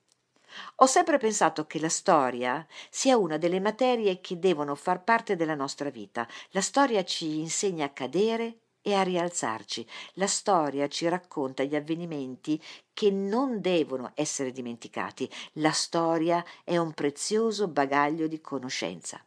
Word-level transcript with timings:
Ho 0.75 0.85
sempre 0.85 1.17
pensato 1.17 1.65
che 1.65 1.81
la 1.81 1.89
storia 1.89 2.65
sia 2.89 3.17
una 3.17 3.35
delle 3.35 3.59
materie 3.59 4.21
che 4.21 4.39
devono 4.39 4.73
far 4.73 5.03
parte 5.03 5.35
della 5.35 5.55
nostra 5.55 5.89
vita. 5.89 6.25
La 6.51 6.61
storia 6.61 7.03
ci 7.03 7.37
insegna 7.37 7.83
a 7.83 7.89
cadere 7.89 8.59
e 8.83 8.93
a 8.93 9.01
rialzarci. 9.01 9.87
La 10.15 10.27
storia 10.27 10.87
ci 10.87 11.07
racconta 11.07 11.63
gli 11.63 11.75
avvenimenti 11.75 12.61
che 12.93 13.09
non 13.09 13.61
devono 13.61 14.11
essere 14.13 14.51
dimenticati. 14.51 15.27
La 15.53 15.71
storia 15.71 16.45
è 16.63 16.77
un 16.77 16.91
prezioso 16.91 17.67
bagaglio 17.67 18.27
di 18.27 18.39
conoscenza. 18.41 19.19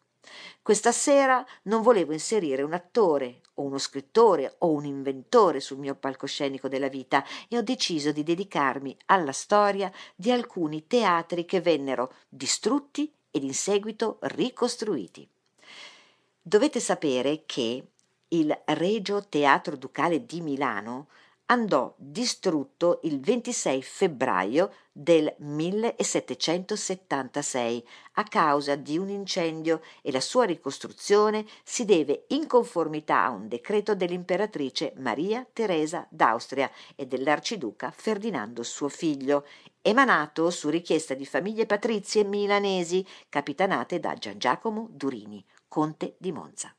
Questa 0.62 0.92
sera 0.92 1.44
non 1.62 1.82
volevo 1.82 2.12
inserire 2.12 2.62
un 2.62 2.74
attore 2.74 3.40
o 3.54 3.62
uno 3.62 3.78
scrittore 3.78 4.56
o 4.58 4.72
un 4.72 4.84
inventore 4.84 5.60
sul 5.60 5.78
mio 5.78 5.94
palcoscenico 5.94 6.68
della 6.68 6.88
vita 6.88 7.24
e 7.48 7.56
ho 7.56 7.62
deciso 7.62 8.12
di 8.12 8.22
dedicarmi 8.22 8.96
alla 9.06 9.32
storia 9.32 9.90
di 10.14 10.30
alcuni 10.30 10.86
teatri 10.86 11.44
che 11.44 11.60
vennero 11.60 12.12
distrutti 12.28 13.10
ed 13.30 13.44
in 13.44 13.54
seguito 13.54 14.18
ricostruiti. 14.22 15.28
Dovete 16.42 16.80
sapere 16.80 17.44
che 17.46 17.84
il 18.28 18.58
Regio 18.64 19.24
Teatro 19.28 19.76
Ducale 19.76 20.26
di 20.26 20.40
Milano 20.40 21.06
andò 21.46 21.94
distrutto 21.96 22.98
il 23.04 23.20
26 23.20 23.80
febbraio 23.82 24.72
del 24.90 25.32
1776 25.38 27.86
a 28.14 28.24
causa 28.24 28.74
di 28.74 28.98
un 28.98 29.10
incendio 29.10 29.80
e 30.02 30.10
la 30.10 30.20
sua 30.20 30.44
ricostruzione 30.44 31.46
si 31.62 31.84
deve 31.84 32.24
in 32.28 32.48
conformità 32.48 33.24
a 33.24 33.30
un 33.30 33.46
decreto 33.46 33.94
dell'imperatrice 33.94 34.94
Maria 34.96 35.46
Teresa 35.52 36.04
d'Austria 36.10 36.68
e 36.96 37.06
dell'arciduca 37.06 37.92
Ferdinando 37.94 38.64
suo 38.64 38.88
figlio, 38.88 39.46
emanato 39.82 40.50
su 40.50 40.68
richiesta 40.68 41.14
di 41.14 41.26
famiglie 41.26 41.66
patrizie 41.66 42.24
milanesi 42.24 43.06
capitanate 43.28 44.00
da 44.00 44.14
Gian 44.14 44.38
Giacomo 44.38 44.88
Durini, 44.90 45.44
conte 45.68 46.16
di 46.18 46.32
Monza. 46.32 46.75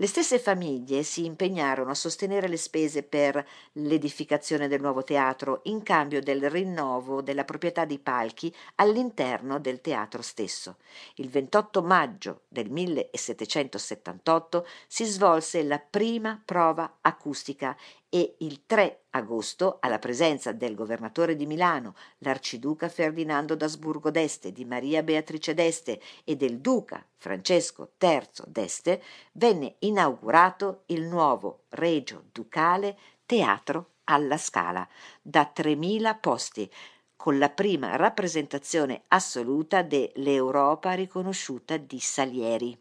Le 0.00 0.06
stesse 0.06 0.38
famiglie 0.38 1.02
si 1.02 1.24
impegnarono 1.24 1.90
a 1.90 1.94
sostenere 1.94 2.46
le 2.46 2.56
spese 2.56 3.02
per 3.02 3.44
l'edificazione 3.72 4.68
del 4.68 4.80
nuovo 4.80 5.02
teatro 5.02 5.62
in 5.64 5.82
cambio 5.82 6.22
del 6.22 6.48
rinnovo 6.48 7.20
della 7.20 7.42
proprietà 7.42 7.84
di 7.84 7.98
palchi 7.98 8.54
all'interno 8.76 9.58
del 9.58 9.80
teatro 9.80 10.22
stesso. 10.22 10.76
Il 11.16 11.30
28 11.30 11.82
maggio 11.82 12.42
del 12.46 12.70
1778 12.70 14.64
si 14.86 15.04
svolse 15.04 15.64
la 15.64 15.80
prima 15.80 16.40
prova 16.44 16.98
acustica 17.00 17.76
e 18.10 18.36
il 18.38 18.64
3 18.64 19.04
agosto, 19.10 19.78
alla 19.80 19.98
presenza 19.98 20.52
del 20.52 20.74
governatore 20.74 21.36
di 21.36 21.46
Milano, 21.46 21.94
l'arciduca 22.18 22.88
Ferdinando 22.88 23.54
d'Asburgo 23.54 24.10
d'Este, 24.10 24.52
di 24.52 24.64
Maria 24.64 25.02
Beatrice 25.02 25.54
d'Este 25.54 26.00
e 26.24 26.36
del 26.36 26.60
duca 26.60 27.04
Francesco 27.16 27.92
III 28.00 28.28
d'Este, 28.46 29.02
venne 29.32 29.76
inaugurato 29.80 30.82
il 30.86 31.02
nuovo 31.02 31.64
Regio 31.70 32.24
Ducale 32.32 32.96
Teatro 33.26 33.96
alla 34.04 34.38
Scala, 34.38 34.88
da 35.20 35.52
3.000 35.54 36.18
posti, 36.18 36.70
con 37.14 37.36
la 37.38 37.50
prima 37.50 37.96
rappresentazione 37.96 39.02
assoluta 39.08 39.82
dell'Europa 39.82 40.92
riconosciuta 40.92 41.76
di 41.76 41.98
Salieri. 41.98 42.80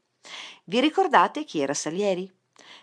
Vi 0.63 0.79
ricordate 0.79 1.43
chi 1.43 1.59
era 1.59 1.73
Salieri? 1.73 2.31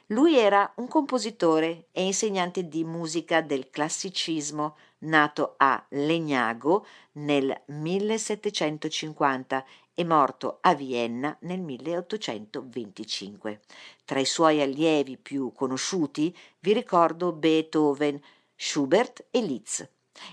Lui 0.07 0.37
era 0.37 0.71
un 0.77 0.89
compositore 0.89 1.87
e 1.93 2.05
insegnante 2.05 2.69
di 2.69 2.85
musica 2.85 3.41
del 3.41 3.71
classicismo, 3.71 4.77
nato 5.05 5.55
a 5.59 5.85
Legnago 5.91 6.87
nel 7.13 7.63
1750 7.67 9.65
e 9.95 10.05
morto 10.05 10.59
a 10.61 10.75
Vienna 10.75 11.37
nel 11.41 11.61
1825. 11.61 13.61
Tra 14.05 14.19
i 14.19 14.25
suoi 14.25 14.61
allievi 14.61 15.17
più 15.17 15.53
conosciuti 15.53 16.37
vi 16.61 16.73
ricordo 16.73 17.31
Beethoven, 17.33 18.21
Schubert 18.57 19.27
e 19.31 19.41
Liszt. 19.41 19.89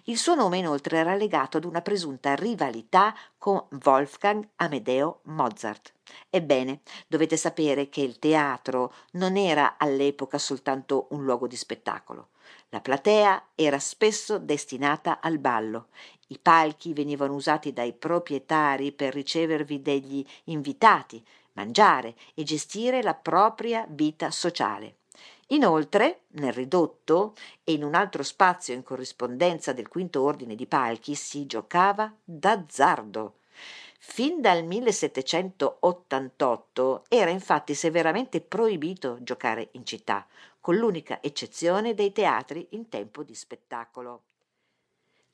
Il 0.05 0.17
suo 0.17 0.35
nome 0.35 0.57
inoltre 0.57 0.97
era 0.97 1.15
legato 1.15 1.57
ad 1.57 1.65
una 1.65 1.81
presunta 1.81 2.35
rivalità 2.35 3.15
con 3.37 3.63
Wolfgang 3.83 4.47
Amedeo 4.57 5.21
Mozart. 5.23 5.93
Ebbene, 6.29 6.81
dovete 7.07 7.37
sapere 7.37 7.89
che 7.89 8.01
il 8.01 8.19
teatro 8.19 8.93
non 9.13 9.37
era 9.37 9.77
all'epoca 9.77 10.37
soltanto 10.37 11.07
un 11.11 11.23
luogo 11.23 11.47
di 11.47 11.55
spettacolo. 11.55 12.29
La 12.69 12.81
platea 12.81 13.49
era 13.55 13.79
spesso 13.79 14.37
destinata 14.37 15.19
al 15.19 15.39
ballo. 15.39 15.87
I 16.27 16.37
palchi 16.37 16.93
venivano 16.93 17.33
usati 17.33 17.73
dai 17.73 17.93
proprietari 17.93 18.91
per 18.91 19.13
ricevervi 19.13 19.81
degli 19.81 20.25
invitati, 20.45 21.23
mangiare 21.53 22.15
e 22.33 22.43
gestire 22.43 23.01
la 23.01 23.13
propria 23.13 23.85
vita 23.89 24.31
sociale. 24.31 25.00
Inoltre, 25.51 26.21
nel 26.31 26.53
ridotto 26.53 27.35
e 27.63 27.73
in 27.73 27.83
un 27.83 27.93
altro 27.93 28.23
spazio 28.23 28.73
in 28.73 28.83
corrispondenza 28.83 29.73
del 29.73 29.89
quinto 29.89 30.21
ordine 30.21 30.55
di 30.55 30.65
palchi 30.65 31.13
si 31.13 31.45
giocava 31.45 32.09
d'azzardo. 32.23 33.39
Fin 33.99 34.39
dal 34.39 34.63
1788 34.63 37.03
era 37.09 37.29
infatti 37.29 37.75
severamente 37.75 38.39
proibito 38.39 39.17
giocare 39.21 39.71
in 39.73 39.85
città, 39.85 40.25
con 40.61 40.77
l'unica 40.77 41.21
eccezione 41.21 41.93
dei 41.93 42.13
teatri 42.13 42.67
in 42.71 42.87
tempo 42.87 43.21
di 43.21 43.35
spettacolo. 43.35 44.21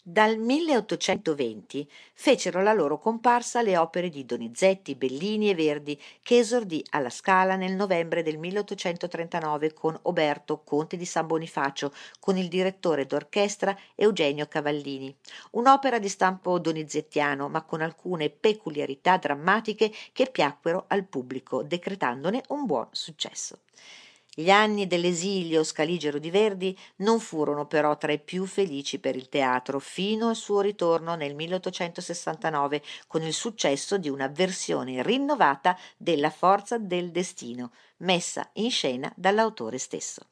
Dal 0.10 0.38
1820 0.38 1.86
fecero 2.14 2.62
la 2.62 2.72
loro 2.72 2.98
comparsa 2.98 3.62
le 3.62 3.76
opere 3.76 4.08
di 4.08 4.26
Donizetti, 4.26 4.96
Bellini 4.96 5.50
e 5.50 5.54
Verdi, 5.54 6.02
che 6.22 6.38
esordì 6.38 6.82
alla 6.92 7.10
Scala 7.10 7.58
nel 7.58 7.74
novembre 7.74 8.24
del 8.24 8.38
1839 8.38 9.74
con 9.74 10.00
Oberto, 10.04 10.62
conte 10.64 10.96
di 10.96 11.04
San 11.04 11.28
Bonifacio, 11.28 11.92
con 12.22 12.38
il 12.38 12.48
direttore 12.48 13.06
d'orchestra 13.06 13.78
Eugenio 13.96 14.48
Cavallini. 14.48 15.14
Un'opera 15.52 16.00
di 16.00 16.08
stampo 16.08 16.58
donizettiano, 16.58 17.50
ma 17.50 17.64
con 17.64 17.82
alcune 17.82 18.30
peculiarità 18.30 19.18
drammatiche 19.18 19.92
che 20.14 20.28
piacquero 20.32 20.86
al 20.88 21.04
pubblico, 21.04 21.64
decretandone 21.64 22.44
un 22.48 22.66
buon 22.66 22.88
successo. 22.92 23.60
Gli 24.40 24.52
anni 24.52 24.86
dell'esilio 24.86 25.64
scaligero 25.64 26.20
di 26.20 26.30
Verdi 26.30 26.78
non 26.98 27.20
furono 27.20 27.66
però 27.66 27.98
tra 27.98 28.12
i 28.12 28.20
più 28.20 28.46
felici 28.46 29.00
per 29.00 29.16
il 29.16 29.30
teatro 29.30 29.80
fino 29.80 30.30
al 30.30 30.36
suo 30.36 30.62
ritorno 30.62 31.16
nel 31.16 31.34
1869 31.34 32.84
con 33.08 33.24
il 33.24 33.34
successo 33.34 33.98
di 33.98 34.10
una 34.10 34.28
versione 34.28 35.02
rinnovata 35.02 35.76
della 35.98 36.30
Forza 36.30 36.78
del 36.78 37.10
Destino, 37.10 37.72
messa 37.98 38.48
in 38.54 38.70
scena 38.70 39.12
dall'autore 39.16 39.80
stesso. 39.80 40.28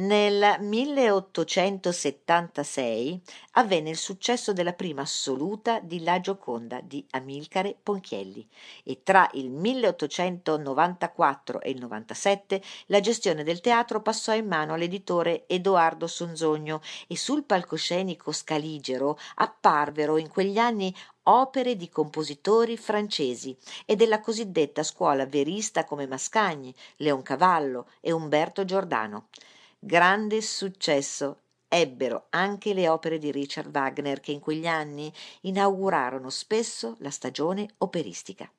Nel 0.00 0.58
1876 0.60 3.20
avvenne 3.54 3.90
il 3.90 3.96
successo 3.96 4.52
della 4.52 4.72
prima 4.72 5.02
assoluta 5.02 5.80
di 5.80 6.04
La 6.04 6.20
Gioconda 6.20 6.80
di 6.80 7.04
Amilcare 7.10 7.76
Ponchielli 7.82 8.46
e 8.84 9.00
tra 9.02 9.28
il 9.32 9.50
1894 9.50 11.62
e 11.62 11.70
il 11.70 11.80
97 11.80 12.62
la 12.86 13.00
gestione 13.00 13.42
del 13.42 13.60
teatro 13.60 14.00
passò 14.00 14.32
in 14.36 14.46
mano 14.46 14.74
all'editore 14.74 15.48
Edoardo 15.48 16.06
Sonzogno 16.06 16.80
e 17.08 17.16
sul 17.16 17.42
palcoscenico 17.42 18.30
scaligero 18.30 19.18
apparvero 19.34 20.16
in 20.16 20.28
quegli 20.28 20.58
anni 20.58 20.94
opere 21.24 21.74
di 21.74 21.88
compositori 21.88 22.76
francesi 22.76 23.58
e 23.84 23.96
della 23.96 24.20
cosiddetta 24.20 24.84
scuola 24.84 25.26
verista 25.26 25.84
come 25.84 26.06
Mascagni, 26.06 26.72
Leoncavallo 26.98 27.88
e 28.00 28.12
Umberto 28.12 28.64
Giordano. 28.64 29.26
Grande 29.80 30.42
successo 30.42 31.42
ebbero 31.68 32.26
anche 32.30 32.74
le 32.74 32.88
opere 32.88 33.16
di 33.16 33.30
Richard 33.30 33.72
Wagner 33.72 34.18
che 34.18 34.32
in 34.32 34.40
quegli 34.40 34.66
anni 34.66 35.08
inaugurarono 35.42 36.30
spesso 36.30 36.96
la 36.98 37.10
stagione 37.10 37.68
operistica. 37.78 38.50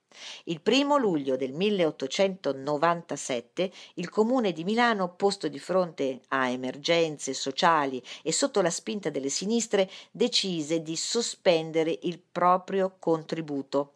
Il 0.45 0.62
primo 0.62 0.98
luglio 0.98 1.36
del 1.36 1.51
1897 1.51 3.69
il 3.95 4.10
Comune 4.10 4.54
di 4.54 4.63
Milano, 4.63 5.13
posto 5.13 5.50
di 5.50 5.60
fronte 5.60 6.21
a 6.30 6.48
emergenze 6.48 7.33
sociali 7.33 8.01
e 8.24 8.31
sotto 8.31 8.62
la 8.62 8.69
spinta 8.69 9.10
delle 9.10 9.27
sinistre, 9.27 9.89
decise 10.12 10.81
di 10.81 10.95
sospendere 10.95 12.00
il 12.04 12.18
proprio 12.19 12.95
contributo. 12.98 13.92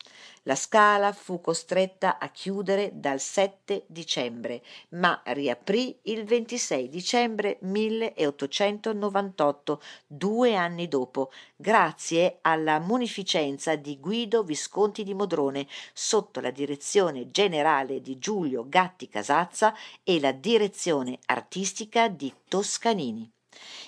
La 0.45 0.56
Scala 0.56 1.13
fu 1.13 1.40
costretta 1.40 2.19
a 2.19 2.30
chiudere 2.30 2.92
dal 2.94 3.22
7 3.22 3.86
dicembre, 3.88 4.62
ma 4.90 5.22
riaprì 5.28 5.98
il 6.04 6.25
26 6.25 6.90
dicembre 6.90 7.60
1898, 7.62 9.81
due 10.06 10.56
anni 10.56 10.90
dopo, 10.90 11.31
grazie 11.56 12.40
alla 12.42 12.80
munificenza 12.80 13.78
di 13.78 13.98
Guido 14.01 14.44
Visconti 14.44 15.06
di 15.06 15.13
Modrone, 15.13 15.66
sotto 15.94 16.42
la 16.42 16.51
direzione 16.51 17.31
generale 17.31 18.01
di 18.01 18.19
Giulio 18.19 18.68
Gatti 18.68 19.07
Casazza 19.07 19.74
e 20.04 20.19
la 20.19 20.34
direzione 20.34 21.19
artistica 21.28 22.10
di 22.10 22.34
Toscanini. 22.50 23.31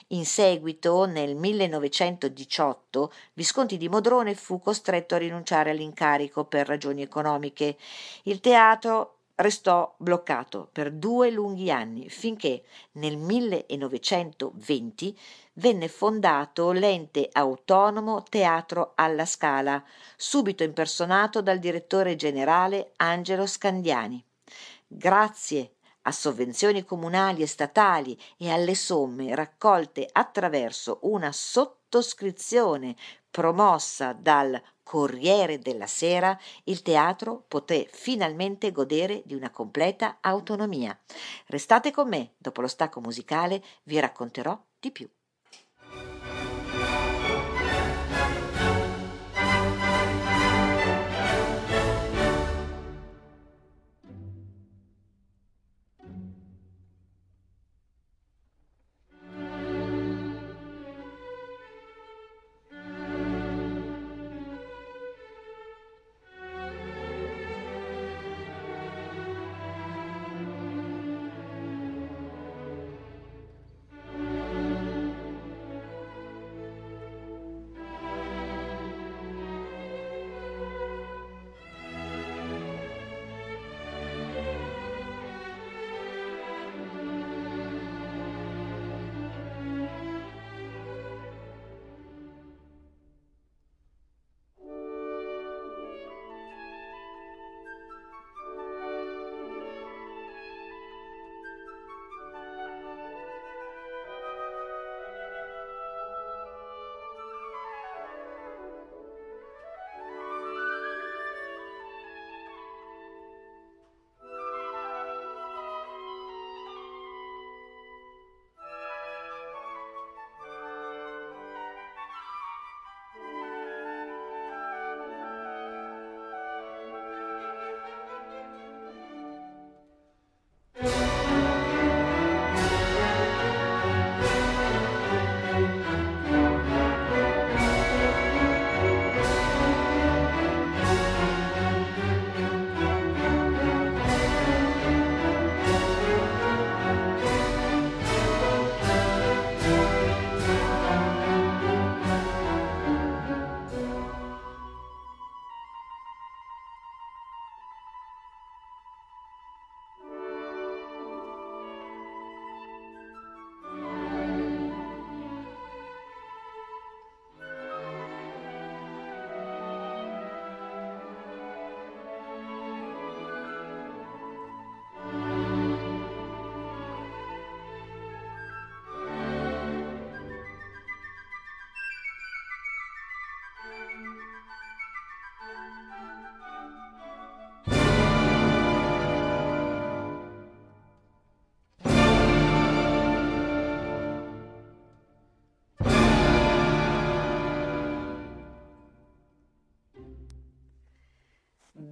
In 0.09 0.25
seguito, 0.25 1.05
nel 1.05 1.35
1918, 1.35 3.11
Visconti 3.33 3.77
di 3.77 3.89
Modrone 3.89 4.35
fu 4.35 4.59
costretto 4.59 5.15
a 5.15 5.19
rinunciare 5.19 5.71
all'incarico 5.71 6.45
per 6.45 6.67
ragioni 6.67 7.01
economiche. 7.01 7.77
Il 8.23 8.39
teatro 8.39 9.15
restò 9.35 9.93
bloccato 9.97 10.69
per 10.71 10.91
due 10.91 11.29
lunghi 11.29 11.69
anni 11.69 12.09
finché 12.09 12.63
nel 12.93 13.17
1920 13.17 15.19
venne 15.53 15.87
fondato 15.87 16.71
l'ente 16.71 17.29
autonomo 17.31 18.23
Teatro 18.23 18.93
alla 18.95 19.25
Scala, 19.25 19.83
subito 20.15 20.63
impersonato 20.63 21.41
dal 21.41 21.59
direttore 21.59 22.15
generale 22.15 22.93
Angelo 22.97 23.45
Scandiani. 23.45 24.23
Grazie 24.87 25.74
a 26.07 26.11
sovvenzioni 26.11 26.83
comunali 26.83 27.41
e 27.41 27.47
statali 27.47 28.19
e 28.37 28.51
alle 28.51 28.75
somme 28.75 29.33
raccolte 29.35 30.07
attraverso 30.11 30.99
una 31.03 31.31
sottoscrizione 31.31 32.95
promossa 33.29 34.13
dal 34.13 34.61
Corriere 34.81 35.59
della 35.59 35.87
Sera, 35.87 36.39
il 36.65 36.81
teatro 36.83 37.43
poté 37.47 37.89
finalmente 37.91 38.71
godere 38.71 39.23
di 39.25 39.33
una 39.33 39.49
completa 39.49 40.19
autonomia. 40.21 40.97
Restate 41.47 41.91
con 41.91 42.07
me, 42.07 42.35
dopo 42.37 42.61
lo 42.61 42.67
stacco 42.67 43.01
musicale 43.01 43.63
vi 43.83 43.99
racconterò 43.99 44.57
di 44.79 44.91
più. 44.91 45.09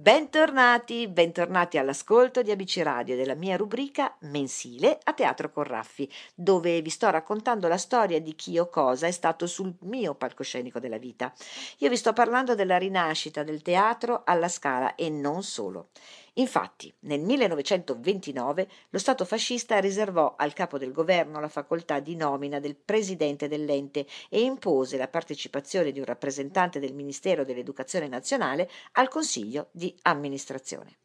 Bentornati, 0.04 1.08
bentornati 1.08 1.78
all'ascolto 1.78 2.42
di 2.42 2.50
ABC 2.50 2.82
Radio 2.82 3.16
della 3.16 3.32
mia 3.32 3.56
rubrica 3.56 4.14
mensile 4.24 4.98
a 5.02 5.14
Teatro 5.14 5.50
con 5.50 5.64
Raffi, 5.64 6.06
dove 6.34 6.82
vi 6.82 6.90
sto 6.90 7.08
raccontando 7.08 7.68
la 7.68 7.78
storia 7.78 8.20
di 8.20 8.34
chi 8.34 8.58
o 8.58 8.68
cosa 8.68 9.06
è 9.06 9.10
stato 9.10 9.46
sul 9.46 9.74
mio 9.80 10.14
palcoscenico 10.14 10.78
della 10.78 10.98
vita. 10.98 11.32
Io 11.78 11.88
vi 11.88 11.96
sto 11.96 12.12
parlando 12.12 12.54
della 12.54 12.76
rinascita 12.76 13.42
del 13.44 13.62
teatro 13.62 14.24
alla 14.26 14.48
Scala 14.48 14.94
e 14.94 15.08
non 15.08 15.42
solo. 15.42 15.88
Infatti, 16.34 16.92
nel 17.00 17.20
1929 17.20 18.68
lo 18.90 18.98
Stato 18.98 19.24
fascista 19.24 19.78
riservò 19.78 20.34
al 20.36 20.52
capo 20.52 20.78
del 20.78 20.90
governo 20.90 21.38
la 21.38 21.48
facoltà 21.48 22.00
di 22.00 22.16
nomina 22.16 22.58
del 22.58 22.74
presidente 22.74 23.46
dell'ente 23.46 24.04
e 24.28 24.40
impose 24.40 24.96
la 24.96 25.06
partecipazione 25.06 25.92
di 25.92 26.00
un 26.00 26.06
rappresentante 26.06 26.80
del 26.80 26.92
Ministero 26.92 27.44
dell'Educazione 27.44 28.08
nazionale 28.08 28.68
al 28.92 29.08
Consiglio 29.08 29.68
di 29.70 29.94
amministrazione. 30.02 30.96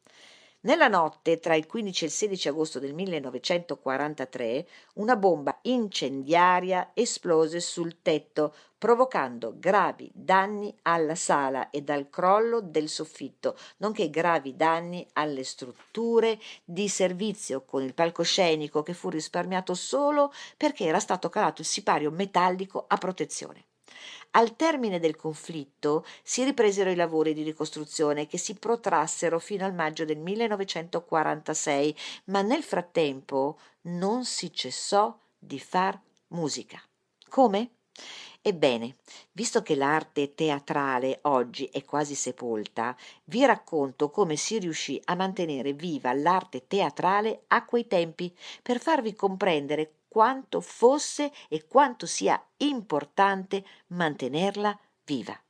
Nella 0.62 0.88
notte 0.88 1.38
tra 1.38 1.54
il 1.54 1.66
15 1.66 2.04
e 2.04 2.06
il 2.08 2.12
16 2.12 2.48
agosto 2.48 2.78
del 2.78 2.92
1943 2.92 4.66
una 4.96 5.16
bomba 5.16 5.58
incendiaria 5.62 6.90
esplose 6.92 7.60
sul 7.60 8.02
tetto, 8.02 8.54
provocando 8.76 9.54
gravi 9.56 10.10
danni 10.12 10.76
alla 10.82 11.14
sala 11.14 11.70
e 11.70 11.80
dal 11.80 12.10
crollo 12.10 12.60
del 12.60 12.90
soffitto, 12.90 13.56
nonché 13.78 14.10
gravi 14.10 14.54
danni 14.54 15.08
alle 15.14 15.44
strutture 15.44 16.38
di 16.62 16.90
servizio 16.90 17.64
con 17.64 17.82
il 17.82 17.94
palcoscenico 17.94 18.82
che 18.82 18.92
fu 18.92 19.08
risparmiato 19.08 19.72
solo 19.72 20.30
perché 20.58 20.84
era 20.84 21.00
stato 21.00 21.30
calato 21.30 21.62
il 21.62 21.66
sipario 21.66 22.10
metallico 22.10 22.84
a 22.86 22.98
protezione. 22.98 23.64
Al 24.32 24.56
termine 24.56 24.98
del 24.98 25.16
conflitto 25.16 26.04
si 26.22 26.44
ripresero 26.44 26.90
i 26.90 26.94
lavori 26.94 27.34
di 27.34 27.42
ricostruzione 27.42 28.26
che 28.26 28.38
si 28.38 28.54
protrassero 28.54 29.38
fino 29.38 29.64
al 29.64 29.74
maggio 29.74 30.04
del 30.04 30.18
1946, 30.18 31.96
ma 32.26 32.42
nel 32.42 32.62
frattempo 32.62 33.58
non 33.82 34.24
si 34.24 34.52
cessò 34.52 35.16
di 35.38 35.58
far 35.58 35.98
musica. 36.28 36.80
Come? 37.28 37.70
Ebbene, 38.42 38.96
visto 39.32 39.62
che 39.62 39.74
l'arte 39.74 40.34
teatrale 40.34 41.18
oggi 41.22 41.66
è 41.66 41.84
quasi 41.84 42.14
sepolta, 42.14 42.96
vi 43.24 43.44
racconto 43.44 44.08
come 44.10 44.36
si 44.36 44.58
riuscì 44.58 44.98
a 45.04 45.14
mantenere 45.14 45.74
viva 45.74 46.14
l'arte 46.14 46.66
teatrale 46.66 47.42
a 47.48 47.66
quei 47.66 47.86
tempi, 47.86 48.34
per 48.62 48.80
farvi 48.80 49.14
comprendere 49.14 49.92
quanto 50.10 50.60
fosse 50.60 51.30
e 51.48 51.68
quanto 51.68 52.04
sia 52.04 52.42
importante 52.56 53.64
mantenerla 53.88 54.76
viva. 55.04 55.40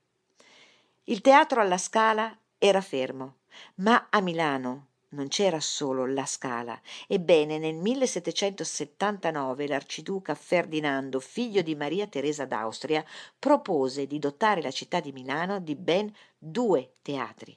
Il 1.05 1.23
teatro 1.23 1.62
alla 1.62 1.79
Scala 1.79 2.37
era 2.59 2.83
fermo, 2.83 3.37
ma 3.76 4.09
a 4.11 4.21
Milano 4.21 4.88
non 5.12 5.29
c'era 5.29 5.61
solo 5.61 6.07
la 6.07 6.26
Scala. 6.26 6.79
Ebbene, 7.07 7.57
nel 7.59 7.75
1779 7.75 9.67
l'arciduca 9.67 10.35
Ferdinando, 10.35 11.21
figlio 11.21 11.62
di 11.62 11.75
Maria 11.75 12.07
Teresa 12.07 12.45
d'Austria, 12.45 13.02
propose 13.38 14.07
di 14.07 14.19
dotare 14.19 14.61
la 14.61 14.71
città 14.71 15.00
di 15.00 15.11
Milano 15.12 15.59
di 15.59 15.75
ben 15.75 16.14
due 16.38 16.93
teatri. 17.00 17.57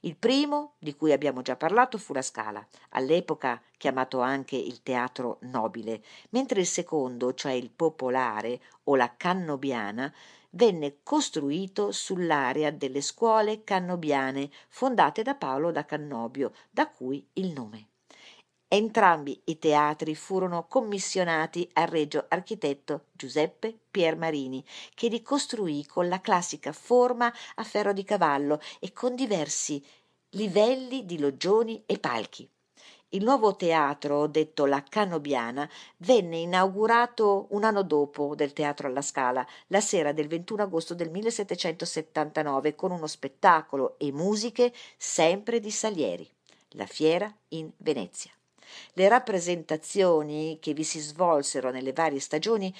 Il 0.00 0.16
primo, 0.16 0.74
di 0.78 0.94
cui 0.96 1.12
abbiamo 1.12 1.42
già 1.42 1.56
parlato, 1.56 1.98
fu 1.98 2.12
la 2.12 2.22
Scala, 2.22 2.66
all'epoca 2.90 3.60
chiamato 3.76 4.20
anche 4.20 4.56
il 4.56 4.82
teatro 4.82 5.38
nobile, 5.42 6.02
mentre 6.30 6.60
il 6.60 6.66
secondo, 6.66 7.34
cioè 7.34 7.52
il 7.52 7.70
popolare 7.70 8.60
o 8.84 8.96
la 8.96 9.14
cannobiana, 9.16 10.12
venne 10.50 10.98
costruito 11.02 11.92
sull'area 11.92 12.70
delle 12.70 13.00
scuole 13.00 13.62
cannobiane 13.64 14.50
fondate 14.68 15.22
da 15.22 15.34
Paolo 15.34 15.70
da 15.70 15.84
Cannobio, 15.84 16.52
da 16.70 16.88
cui 16.88 17.26
il 17.34 17.52
nome. 17.52 17.89
Entrambi 18.72 19.40
i 19.46 19.58
teatri 19.58 20.14
furono 20.14 20.68
commissionati 20.68 21.68
al 21.72 21.88
regio 21.88 22.26
architetto 22.28 23.06
Giuseppe 23.10 23.76
Piermarini, 23.90 24.64
che 24.94 25.08
li 25.08 25.22
costruì 25.22 25.84
con 25.86 26.08
la 26.08 26.20
classica 26.20 26.70
forma 26.70 27.34
a 27.56 27.64
ferro 27.64 27.92
di 27.92 28.04
cavallo 28.04 28.60
e 28.78 28.92
con 28.92 29.16
diversi 29.16 29.84
livelli 30.34 31.04
di 31.04 31.18
loggioni 31.18 31.82
e 31.84 31.98
palchi. 31.98 32.48
Il 33.08 33.24
nuovo 33.24 33.56
teatro, 33.56 34.28
detto 34.28 34.66
La 34.66 34.84
Canobiana, 34.84 35.68
venne 35.96 36.36
inaugurato 36.36 37.48
un 37.50 37.64
anno 37.64 37.82
dopo 37.82 38.36
del 38.36 38.52
Teatro 38.52 38.86
alla 38.86 39.02
Scala, 39.02 39.44
la 39.66 39.80
sera 39.80 40.12
del 40.12 40.28
21 40.28 40.62
agosto 40.62 40.94
del 40.94 41.10
1779, 41.10 42.76
con 42.76 42.92
uno 42.92 43.08
spettacolo 43.08 43.98
e 43.98 44.12
musiche 44.12 44.72
sempre 44.96 45.58
di 45.58 45.72
Salieri, 45.72 46.30
La 46.74 46.86
Fiera 46.86 47.34
in 47.48 47.68
Venezia. 47.78 48.30
Le 48.92 49.08
rappresentazioni 49.08 50.58
che 50.60 50.72
vi 50.72 50.84
si 50.84 50.98
svolsero 50.98 51.70
nelle 51.70 51.92
varie 51.92 52.20
stagioni 52.20 52.74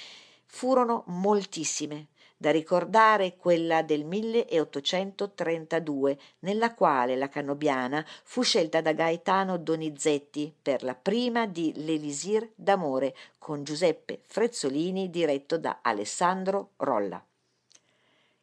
furono 0.47 1.05
moltissime, 1.07 2.09
da 2.41 2.51
ricordare 2.51 3.37
quella 3.37 3.83
del 3.83 4.07
1832, 4.07 6.19
nella 6.39 6.73
quale 6.73 7.15
la 7.15 7.29
Canobiana 7.29 8.03
fu 8.25 8.43
scelta 8.43 8.81
da 8.81 8.95
Gaetano 8.95 9.59
Donizetti 9.59 10.51
per 10.63 10.83
la 10.83 10.95
prima 10.95 11.47
di 11.47 11.75
L'Elisir 11.77 12.49
d'amore 12.55 13.15
con 13.37 13.63
Giuseppe 13.63 14.23
Frezzolini 14.25 15.11
diretto 15.11 15.59
da 15.59 15.81
Alessandro 15.83 16.71
Rolla. 16.77 17.23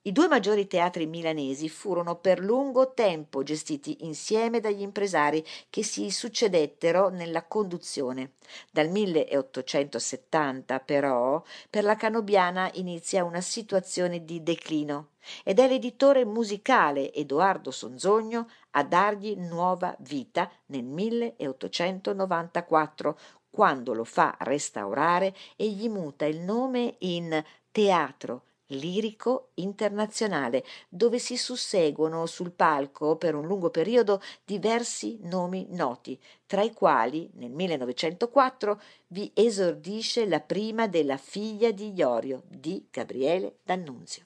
I 0.07 0.13
due 0.13 0.29
maggiori 0.29 0.67
teatri 0.67 1.05
milanesi 1.05 1.67
furono 1.67 2.15
per 2.15 2.39
lungo 2.39 2.93
tempo 2.93 3.43
gestiti 3.43 4.05
insieme 4.05 4.61
dagli 4.61 4.79
impresari 4.79 5.45
che 5.69 5.83
si 5.83 6.09
succedettero 6.11 7.09
nella 7.09 7.43
conduzione. 7.43 8.35
Dal 8.71 8.87
1870, 8.87 10.79
però, 10.79 11.43
per 11.69 11.83
la 11.83 11.97
Canobiana 11.97 12.71
inizia 12.75 13.25
una 13.25 13.41
situazione 13.41 14.23
di 14.23 14.41
declino 14.41 15.09
ed 15.43 15.59
è 15.59 15.67
l'editore 15.67 16.23
musicale 16.23 17.13
Edoardo 17.13 17.71
Sonzogno 17.71 18.47
a 18.71 18.85
dargli 18.85 19.35
nuova 19.35 19.93
vita 19.99 20.49
nel 20.67 20.85
1894, 20.85 23.19
quando 23.49 23.93
lo 23.93 24.05
fa 24.05 24.37
restaurare 24.39 25.35
e 25.57 25.69
gli 25.69 25.89
muta 25.89 26.23
il 26.23 26.39
nome 26.39 26.95
in 26.99 27.43
Teatro 27.71 28.43
lirico 28.67 29.49
internazionale, 29.55 30.63
dove 30.89 31.19
si 31.19 31.37
susseguono 31.37 32.25
sul 32.25 32.51
palco 32.51 33.15
per 33.15 33.35
un 33.35 33.45
lungo 33.45 33.69
periodo 33.69 34.21
diversi 34.43 35.19
nomi 35.21 35.67
noti, 35.69 36.19
tra 36.45 36.61
i 36.61 36.73
quali 36.73 37.29
nel 37.33 37.51
1904 37.51 38.81
vi 39.07 39.31
esordisce 39.33 40.25
la 40.25 40.39
prima 40.39 40.87
della 40.87 41.17
figlia 41.17 41.71
di 41.71 41.93
Iorio, 41.93 42.43
di 42.47 42.87
Gabriele 42.91 43.57
D'Annunzio. 43.63 44.23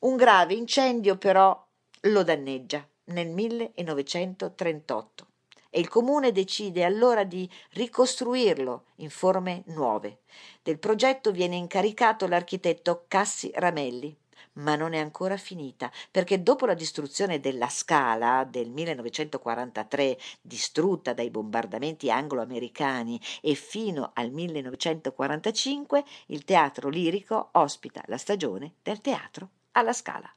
Un 0.00 0.16
grave 0.16 0.54
incendio 0.54 1.18
però 1.18 1.66
lo 2.04 2.22
danneggia 2.22 2.86
nel 3.04 3.28
1938 3.28 5.29
e 5.70 5.80
il 5.80 5.88
comune 5.88 6.32
decide 6.32 6.84
allora 6.84 7.24
di 7.24 7.48
ricostruirlo 7.70 8.84
in 8.96 9.10
forme 9.10 9.62
nuove. 9.66 10.18
Del 10.62 10.78
progetto 10.78 11.30
viene 11.30 11.56
incaricato 11.56 12.26
l'architetto 12.26 13.04
Cassi 13.08 13.50
Ramelli, 13.54 14.14
ma 14.54 14.74
non 14.74 14.92
è 14.92 14.98
ancora 14.98 15.36
finita, 15.36 15.90
perché 16.10 16.42
dopo 16.42 16.66
la 16.66 16.74
distruzione 16.74 17.40
della 17.40 17.68
Scala 17.68 18.44
del 18.44 18.70
1943, 18.70 20.18
distrutta 20.40 21.12
dai 21.12 21.30
bombardamenti 21.30 22.10
anglo-americani, 22.10 23.20
e 23.40 23.54
fino 23.54 24.10
al 24.14 24.30
1945, 24.30 26.04
il 26.26 26.44
teatro 26.44 26.88
lirico 26.88 27.50
ospita 27.52 28.02
la 28.06 28.18
stagione 28.18 28.74
del 28.82 29.00
teatro 29.00 29.50
alla 29.72 29.92
Scala. 29.92 30.32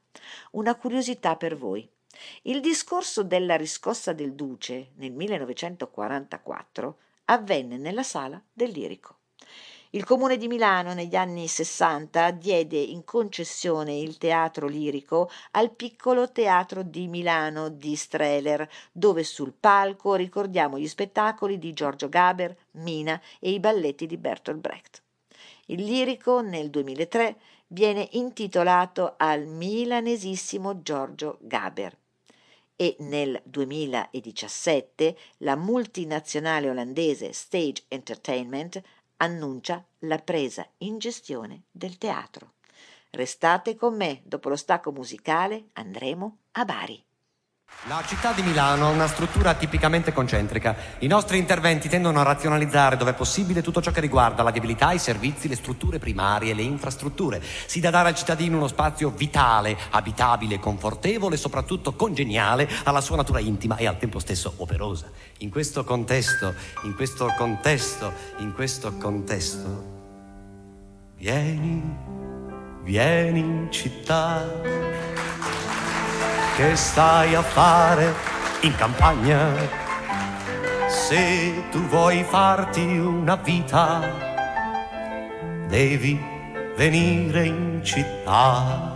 Una 0.52 0.76
curiosità 0.76 1.36
per 1.36 1.56
voi. 1.56 1.88
Il 2.42 2.60
discorso 2.60 3.22
della 3.22 3.56
riscossa 3.56 4.12
del 4.12 4.34
Duce 4.34 4.90
nel 4.96 5.12
1944 5.12 6.96
avvenne 7.26 7.76
nella 7.76 8.02
sala 8.02 8.40
del 8.52 8.70
Lirico. 8.70 9.16
Il 9.94 10.04
comune 10.04 10.36
di 10.36 10.48
Milano 10.48 10.92
negli 10.92 11.14
anni 11.14 11.46
60 11.46 12.32
diede 12.32 12.78
in 12.78 13.04
concessione 13.04 13.96
il 13.96 14.18
teatro 14.18 14.66
lirico 14.66 15.30
al 15.52 15.70
piccolo 15.70 16.32
teatro 16.32 16.82
di 16.82 17.06
Milano 17.06 17.68
di 17.68 17.94
Streller, 17.94 18.68
dove 18.90 19.22
sul 19.22 19.52
palco 19.52 20.16
ricordiamo 20.16 20.80
gli 20.80 20.88
spettacoli 20.88 21.60
di 21.60 21.72
Giorgio 21.72 22.08
Gaber, 22.08 22.56
Mina 22.72 23.20
e 23.38 23.52
i 23.52 23.60
balletti 23.60 24.06
di 24.06 24.16
Bertolt 24.16 24.58
Brecht. 24.58 25.00
Il 25.66 25.84
lirico 25.84 26.40
nel 26.40 26.70
2003 26.70 27.36
viene 27.68 28.08
intitolato 28.14 29.14
al 29.16 29.46
milanesissimo 29.46 30.82
Giorgio 30.82 31.38
Gaber 31.40 31.96
e 32.76 32.96
nel 33.00 33.40
2017 33.44 35.16
la 35.38 35.56
multinazionale 35.56 36.70
olandese 36.70 37.32
Stage 37.32 37.84
Entertainment 37.88 38.82
annuncia 39.18 39.84
la 40.00 40.18
presa 40.18 40.66
in 40.78 40.98
gestione 40.98 41.64
del 41.70 41.98
teatro. 41.98 42.54
Restate 43.10 43.76
con 43.76 43.94
me, 43.94 44.22
dopo 44.24 44.48
lo 44.48 44.56
stacco 44.56 44.90
musicale 44.90 45.68
andremo 45.74 46.38
a 46.52 46.64
Bari. 46.64 47.03
La 47.86 48.02
città 48.06 48.32
di 48.32 48.40
Milano 48.40 48.86
ha 48.86 48.90
una 48.90 49.06
struttura 49.06 49.52
tipicamente 49.52 50.10
concentrica. 50.14 50.74
I 51.00 51.06
nostri 51.06 51.36
interventi 51.36 51.86
tendono 51.86 52.18
a 52.18 52.22
razionalizzare 52.22 52.96
dove 52.96 53.10
è 53.10 53.14
possibile 53.14 53.60
tutto 53.60 53.82
ciò 53.82 53.90
che 53.90 54.00
riguarda 54.00 54.42
la 54.42 54.52
viabilità, 54.52 54.92
i 54.92 54.98
servizi, 54.98 55.48
le 55.48 55.54
strutture 55.54 55.98
primarie, 55.98 56.54
le 56.54 56.62
infrastrutture. 56.62 57.42
Si 57.42 57.80
dà 57.80 57.90
dare 57.90 58.08
al 58.08 58.14
cittadino 58.14 58.56
uno 58.56 58.68
spazio 58.68 59.10
vitale, 59.10 59.76
abitabile, 59.90 60.58
confortevole 60.58 61.34
e 61.34 61.38
soprattutto 61.38 61.92
congeniale 61.92 62.66
alla 62.84 63.02
sua 63.02 63.16
natura 63.16 63.40
intima 63.40 63.76
e 63.76 63.86
al 63.86 63.98
tempo 63.98 64.18
stesso 64.18 64.54
operosa. 64.56 65.10
In 65.40 65.50
questo 65.50 65.84
contesto, 65.84 66.54
in 66.84 66.94
questo 66.94 67.34
contesto, 67.36 68.12
in 68.38 68.54
questo 68.54 68.96
contesto, 68.96 69.84
vieni, 71.16 71.82
vieni 72.82 73.40
in 73.40 73.66
città 73.70 74.42
che 76.56 76.76
stai 76.76 77.34
a 77.34 77.42
fare 77.42 78.14
in 78.60 78.74
campagna? 78.76 79.52
Se 80.88 81.64
tu 81.70 81.80
vuoi 81.88 82.22
farti 82.22 82.96
una 82.96 83.34
vita, 83.34 84.00
devi 85.66 86.20
venire 86.76 87.46
in 87.46 87.80
città. 87.82 88.92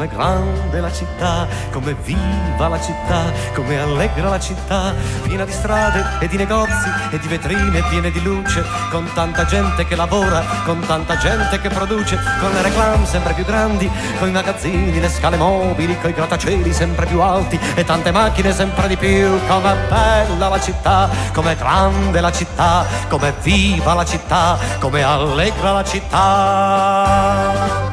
com'è 0.00 0.08
grande 0.08 0.80
la 0.80 0.90
città, 0.90 1.46
com'è 1.70 1.94
viva 1.94 2.68
la 2.68 2.80
città, 2.80 3.30
com'è 3.52 3.76
allegra 3.76 4.30
la 4.30 4.40
città, 4.40 4.94
piena 5.24 5.44
di 5.44 5.52
strade 5.52 6.02
e 6.20 6.26
di 6.26 6.38
negozi 6.38 6.88
e 7.10 7.18
di 7.18 7.28
vetrine 7.28 7.82
piene 7.90 8.10
di 8.10 8.22
luce, 8.22 8.64
con 8.90 9.10
tanta 9.12 9.44
gente 9.44 9.84
che 9.84 9.96
lavora, 9.96 10.42
con 10.64 10.80
tanta 10.86 11.18
gente 11.18 11.60
che 11.60 11.68
produce, 11.68 12.18
con 12.40 12.50
le 12.50 12.62
reclame 12.62 13.04
sempre 13.04 13.34
più 13.34 13.44
grandi, 13.44 13.90
con 14.18 14.28
i 14.28 14.30
magazzini, 14.30 14.98
le 14.98 15.10
scale 15.10 15.36
mobili, 15.36 16.00
con 16.00 16.08
i 16.08 16.14
grattacieli 16.14 16.72
sempre 16.72 17.04
più 17.04 17.20
alti 17.20 17.60
e 17.74 17.84
tante 17.84 18.10
macchine 18.10 18.54
sempre 18.54 18.88
di 18.88 18.96
più, 18.96 19.38
com'è 19.46 19.76
bella 19.86 20.48
la 20.48 20.60
città, 20.60 21.10
com'è 21.34 21.54
grande 21.56 22.22
la 22.22 22.32
città, 22.32 22.86
com'è 23.06 23.34
viva 23.42 23.92
la 23.92 24.06
città, 24.06 24.56
com'è 24.78 25.02
allegra 25.02 25.72
la 25.72 25.84
città. 25.84 27.89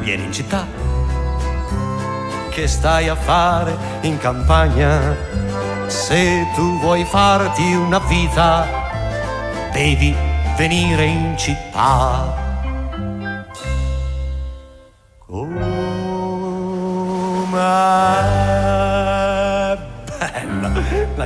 Vieni, 0.00 0.24
in 0.24 0.32
città. 0.32 0.66
Che 2.50 2.66
stai 2.66 3.08
a 3.08 3.14
fare 3.14 3.76
in 4.02 4.18
campagna? 4.18 5.16
Se 5.86 6.46
tu 6.54 6.78
vuoi 6.80 7.04
farti 7.04 7.72
una 7.72 7.98
vita, 8.00 8.66
devi 9.72 10.14
venire 10.56 11.04
in 11.04 11.36
città. 11.36 12.49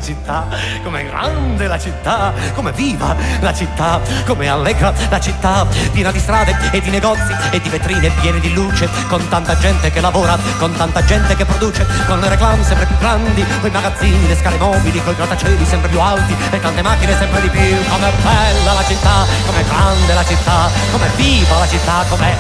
Città, 0.05 0.47
com'è 0.83 1.07
grande 1.07 1.67
la 1.67 1.79
città, 1.79 2.33
com'è 2.55 2.73
viva 2.73 3.17
la 3.41 3.55
città, 3.55 4.01
com'è 4.27 4.47
allegra 4.47 4.93
la 5.09 5.19
città, 5.19 5.67
piena 5.93 6.11
di 6.11 6.19
strade 6.19 6.55
e 6.71 6.81
di 6.83 6.91
negozi 6.91 7.35
e 7.51 7.59
di 7.59 7.69
vetrine 7.71 8.11
piene 8.21 8.39
di 8.39 8.53
luce, 8.53 8.87
con 9.09 9.27
tanta 9.29 9.57
gente 9.57 9.91
che 9.91 10.03
lavora, 10.03 10.39
con 10.59 10.77
tanta 10.77 11.03
gente 11.05 11.35
che 11.35 11.47
produce, 11.47 11.87
con 12.07 12.21
le 12.21 12.29
reclame 12.29 12.63
sempre 12.63 12.85
più 12.85 12.99
grandi, 12.99 13.45
con 13.61 13.71
i 13.71 13.73
magazzini, 13.73 14.29
le 14.29 14.37
scale 14.37 14.59
mobili, 14.59 15.03
con 15.03 15.15
i 15.15 15.17
grattacieli 15.17 15.65
sempre 15.65 15.89
più 15.89 16.01
alti 16.01 16.37
e 16.51 16.61
tante 16.61 16.83
macchine 16.83 17.17
sempre 17.17 17.41
di 17.41 17.49
più, 17.49 17.85
com'è 17.89 18.13
bella 18.23 18.73
la 18.75 18.85
città, 18.85 19.25
com'è 19.47 19.65
grande 19.65 20.13
la 20.13 20.25
città, 20.25 20.71
com'è 20.93 21.09
viva 21.17 21.59
la 21.59 21.67
città, 21.67 22.05
com'è. 22.11 22.37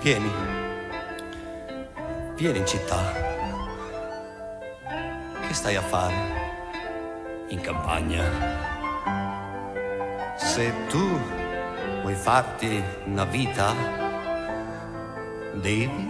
Vieni, 0.00 0.53
vieni 2.34 2.58
in 2.58 2.66
città. 2.66 3.12
Che 5.46 5.54
stai 5.54 5.76
a 5.76 5.82
fare? 5.82 6.14
In 7.48 7.60
campagna. 7.60 8.24
Se 10.36 10.72
tu 10.88 11.18
vuoi 12.02 12.14
farti 12.14 12.82
una 13.04 13.24
vita, 13.24 13.72
devi 15.54 16.08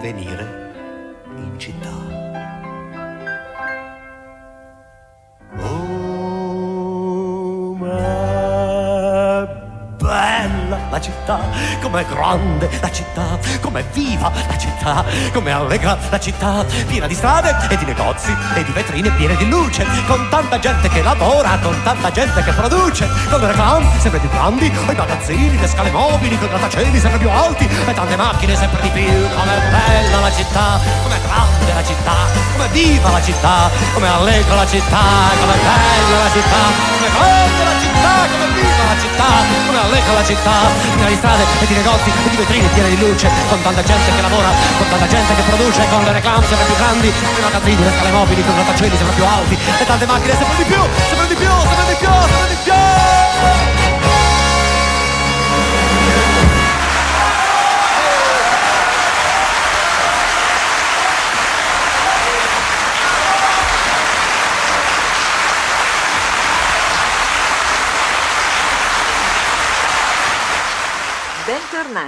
venire 0.00 0.72
in 1.36 1.58
città. 1.58 2.19
Città, 11.00 11.40
com'è 11.80 12.04
grande 12.06 12.68
la 12.80 12.90
città, 12.90 13.38
com'è 13.60 13.84
viva 13.92 14.30
la 14.48 14.58
città, 14.58 15.04
com'è 15.32 15.50
allegra 15.50 15.98
la 16.08 16.20
città, 16.20 16.64
piena 16.86 17.06
di 17.06 17.14
strade 17.14 17.56
e 17.68 17.76
di 17.76 17.84
negozi 17.84 18.34
e 18.54 18.64
di 18.64 18.72
vetrine 18.72 19.10
piene 19.10 19.36
di 19.36 19.48
luce, 19.48 19.86
con 20.06 20.28
tanta 20.28 20.58
gente 20.58 20.88
che 20.88 21.02
lavora, 21.02 21.58
con 21.62 21.76
tanta 21.82 22.10
gente 22.10 22.42
che 22.42 22.52
produce, 22.52 23.08
con 23.28 23.40
le 23.40 23.46
reclame 23.48 23.88
sempre 23.98 24.20
più 24.20 24.28
grandi, 24.30 24.66
i 24.66 24.94
magazzini, 24.94 25.58
le 25.58 25.66
scale 25.66 25.90
mobili, 25.90 26.38
con 26.38 26.48
grattacieli 26.48 26.98
sempre 26.98 27.18
più 27.18 27.30
alti 27.30 27.64
e 27.64 27.94
tante 27.94 28.16
macchine 28.16 28.54
sempre 28.56 28.80
di 28.82 28.88
più, 28.90 29.02
com'è 29.04 29.58
bella 29.70 30.20
la 30.20 30.32
città, 30.32 30.78
com'è 31.02 31.20
grande 31.20 31.72
la 31.74 31.84
città, 31.84 32.14
com'è 32.52 32.68
viva 32.68 33.10
la 33.10 33.22
città, 33.22 33.70
com'è 33.94 34.08
allegra 34.08 34.54
la 34.54 34.66
città, 34.66 35.02
com'è 35.40 35.56
bella 35.56 36.22
la 36.22 36.30
città, 36.30 36.62
com'è 36.98 37.10
grande 37.10 37.64
la 37.64 37.80
città, 37.80 38.14
com'è 38.30 38.48
viva 38.52 38.84
la 38.84 39.00
città, 39.00 39.30
com'è 39.66 39.78
allegra 39.78 40.12
la 40.12 40.24
città, 40.24 40.58
di 40.96 41.16
strade 41.16 41.44
e 41.60 41.66
di 41.66 41.74
negozi 41.74 42.10
e 42.10 42.30
di 42.30 42.36
vetrine 42.36 42.68
piene 42.68 42.88
di 42.88 42.98
luce, 42.98 43.30
con 43.48 43.60
tanta 43.62 43.82
gente 43.82 44.14
che 44.14 44.20
lavora, 44.20 44.48
con 44.78 44.88
tanta 44.88 45.06
gente 45.06 45.34
che 45.34 45.42
produce, 45.42 45.86
con 45.90 46.02
le 46.04 46.12
reclame 46.12 46.46
sempre 46.46 46.66
più 46.66 46.76
grandi, 46.76 47.08
i 47.08 47.40
magazzini, 47.42 47.82
le 47.82 47.92
scale 47.96 48.10
mobili, 48.10 48.44
con 48.44 48.54
grattacieli 48.54 48.96
sempre 48.96 49.14
più 49.14 49.24
alti 49.24 49.58
e 49.78 49.86
tante 49.86 50.06
macchine 50.06 50.34
sempre 50.36 50.56
di 50.56 50.64
più, 50.64 50.82
sempre 51.08 51.26
di 51.28 51.34
più, 51.34 51.50
sempre 51.50 51.84
di 51.86 51.96
più, 51.98 52.08
sempre 52.08 52.48
di 52.48 52.56
più. 52.64 52.99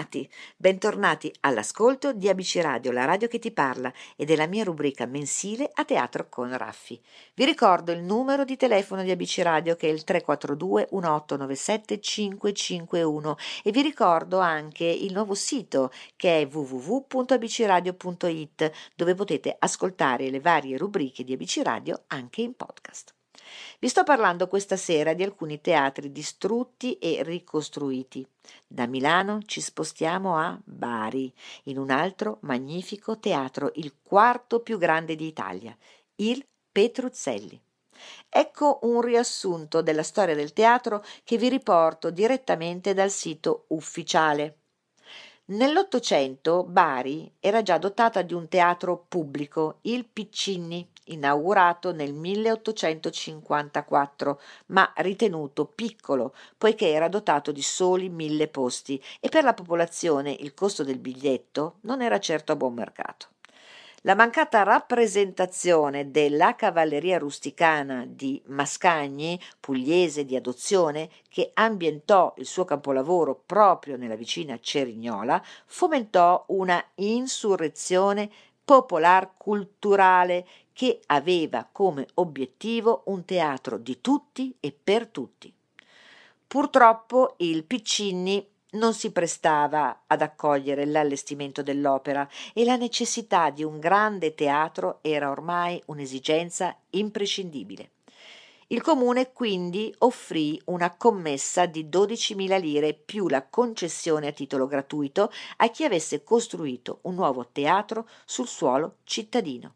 Bentornati, 0.03 0.29
bentornati 0.57 1.33
all'ascolto 1.41 2.13
di 2.13 2.29
ABC 2.29 2.59
Radio, 2.61 2.91
la 2.91 3.05
radio 3.05 3.29
che 3.29 3.39
ti 3.39 3.53
parla 3.53 3.93
e 4.17 4.25
della 4.25 4.49
mia 4.49 4.65
rubrica 4.65 5.07
mensile 5.07 5.71
a 5.73 5.85
teatro 5.85 6.29
con 6.29 6.57
Raffi. 6.57 7.01
Vi 7.35 7.45
ricordo 7.45 7.93
il 7.93 8.03
numero 8.03 8.43
di 8.45 8.57
telefono 8.57 9.05
di 9.05 9.13
ABC 9.13 9.39
Radio 9.43 9.77
che 9.77 9.89
è 9.89 9.93
il 9.93 10.03
342 10.03 10.89
1897 10.91 12.01
551 12.01 13.37
e 13.63 13.71
vi 13.71 13.83
ricordo 13.83 14.41
anche 14.41 14.87
il 14.87 15.13
nuovo 15.13 15.35
sito 15.35 15.93
che 16.17 16.41
è 16.41 16.49
www.abcradio.it 16.53 18.73
dove 18.97 19.15
potete 19.15 19.55
ascoltare 19.57 20.31
le 20.31 20.41
varie 20.41 20.77
rubriche 20.77 21.23
di 21.23 21.35
ABC 21.35 21.61
Radio 21.63 22.03
anche 22.09 22.43
in 22.43 22.57
podcast. 22.57 23.12
Vi 23.83 23.89
sto 23.89 24.05
parlando 24.05 24.47
questa 24.47 24.77
sera 24.77 25.13
di 25.13 25.25
alcuni 25.25 25.61
teatri 25.61 26.13
distrutti 26.13 26.99
e 26.99 27.25
ricostruiti. 27.25 28.25
Da 28.65 28.87
Milano 28.87 29.41
ci 29.45 29.61
spostiamo 29.61 30.39
a 30.39 30.57
Bari, 30.63 31.35
in 31.65 31.79
un 31.79 31.91
altro 31.91 32.39
magnifico 32.43 33.19
teatro, 33.19 33.73
il 33.75 33.97
quarto 34.01 34.61
più 34.61 34.79
grande 34.79 35.17
d'Italia, 35.17 35.77
il 36.21 36.47
Petruzzelli. 36.71 37.61
Ecco 38.29 38.79
un 38.83 39.01
riassunto 39.01 39.83
della 39.83 40.05
storia 40.05 40.37
del 40.37 40.53
teatro 40.53 41.05
che 41.25 41.37
vi 41.37 41.49
riporto 41.49 42.13
direttamente 42.13 42.95
dal 42.95 43.11
sito 43.11 43.65
ufficiale. 43.71 44.59
Nell'Ottocento 45.47 46.63
Bari 46.63 47.35
era 47.41 47.63
già 47.63 47.79
dotata 47.79 48.23
di 48.23 48.33
un 48.33 48.47
teatro 48.47 49.07
pubblico, 49.09 49.79
il 49.83 50.07
Piccinni, 50.07 50.89
inaugurato 51.05 51.93
nel 51.93 52.13
1854, 52.13 54.41
ma 54.67 54.93
ritenuto 54.97 55.65
piccolo 55.67 56.35
poiché 56.57 56.91
era 56.91 57.09
dotato 57.09 57.53
di 57.53 57.63
soli 57.63 58.09
mille 58.09 58.49
posti 58.49 59.03
e 59.21 59.29
per 59.29 59.45
la 59.45 59.55
popolazione 59.55 60.31
il 60.31 60.55
costo 60.55 60.85
del 60.85 60.99
biglietto 60.99 61.77
non 61.83 62.03
era 62.03 62.19
certo 62.21 62.53
a 62.53 62.57
buon 62.57 62.75
mercato. 62.75 63.27
La 64.05 64.17
mancata 64.17 64.65
rappresentazione 64.65 66.11
della 66.11 66.57
cavalleria 66.57 67.19
rusticana 67.19 68.05
di 68.05 68.43
Mascagni, 68.47 69.41
pugliese 69.61 70.25
di 70.25 70.35
adozione, 70.35 71.09
che 71.29 71.53
ambientò 71.55 72.35
il 72.39 72.47
suo 72.47 72.65
capolavoro 72.65 73.41
proprio 73.47 73.97
nella 73.97 74.17
vicina 74.17 74.59
Cerignola, 74.59 75.41
fomentò 75.67 76.45
una 76.49 76.85
insurrezione 76.97 78.29
popolar 78.65 79.33
culturale 79.37 80.47
che 80.73 81.01
aveva 81.07 81.69
come 81.71 82.07
obiettivo 82.15 83.03
un 83.07 83.25
teatro 83.25 83.77
di 83.79 84.01
tutti 84.01 84.55
e 84.61 84.73
per 84.73 85.07
tutti. 85.09 85.53
Purtroppo 86.47 87.35
il 87.39 87.65
Piccinni 87.65 88.47
non 88.73 88.95
si 88.95 89.11
prestava 89.11 90.03
ad 90.07 90.23
accogliere 90.23 90.87
l'allestimento 90.87 91.63
dell'opera 91.63 92.29
e 92.55 92.65
la 92.65 92.77
necessità 92.77 93.51
di 93.51 93.63
un 93.63 93.79
grande 93.79 94.35
teatro 94.35 94.99
era 95.03 95.31
ormai 95.31 95.83
un'esigenza 95.87 96.75
imprescindibile. 96.91 97.91
Il 98.73 98.81
comune 98.81 99.33
quindi 99.33 99.95
offrì 99.99 100.59
una 100.67 100.97
commessa 100.97 101.67
di 101.67 101.89
12.000 101.91 102.59
lire 102.59 102.95
più 102.95 103.29
la 103.29 103.47
concessione 103.47 104.29
a 104.29 104.33
titolo 104.33 104.67
gratuito 104.67 105.31
a 105.59 105.69
chi 105.69 105.85
avesse 105.85 106.25
costruito 106.25 107.01
un 107.03 107.17
nuovo 107.17 107.51
teatro 107.53 108.09
sul 108.25 108.49
suolo 108.49 108.97
cittadino. 109.05 109.75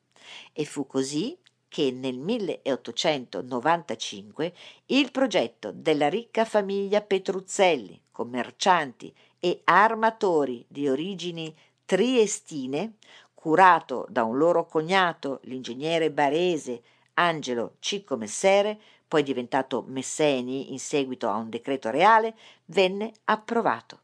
E 0.54 0.64
fu 0.64 0.86
così 0.86 1.36
che 1.68 1.90
nel 1.90 2.16
1895 2.16 4.54
il 4.86 5.10
progetto 5.10 5.72
della 5.74 6.08
ricca 6.08 6.46
famiglia 6.46 7.02
Petruzzelli, 7.02 8.00
commercianti 8.10 9.14
e 9.38 9.60
armatori 9.64 10.64
di 10.68 10.88
origini 10.88 11.54
triestine, 11.84 12.94
curato 13.34 14.06
da 14.08 14.24
un 14.24 14.38
loro 14.38 14.64
cognato, 14.64 15.40
l'ingegnere 15.42 16.10
barese 16.10 16.80
Angelo 17.18 17.76
Cicco 17.78 18.16
Messere, 18.16 18.78
poi 19.06 19.22
diventato 19.22 19.84
Messeni 19.86 20.72
in 20.72 20.78
seguito 20.78 21.28
a 21.28 21.36
un 21.36 21.48
decreto 21.48 21.90
reale, 21.90 22.34
venne 22.66 23.12
approvato. 23.24 24.00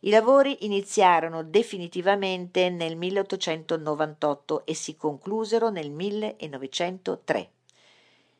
I 0.00 0.10
lavori 0.10 0.64
iniziarono 0.64 1.42
definitivamente 1.42 2.70
nel 2.70 2.96
1898 2.96 4.64
e 4.64 4.74
si 4.74 4.96
conclusero 4.96 5.70
nel 5.70 5.90
1903. 5.90 7.50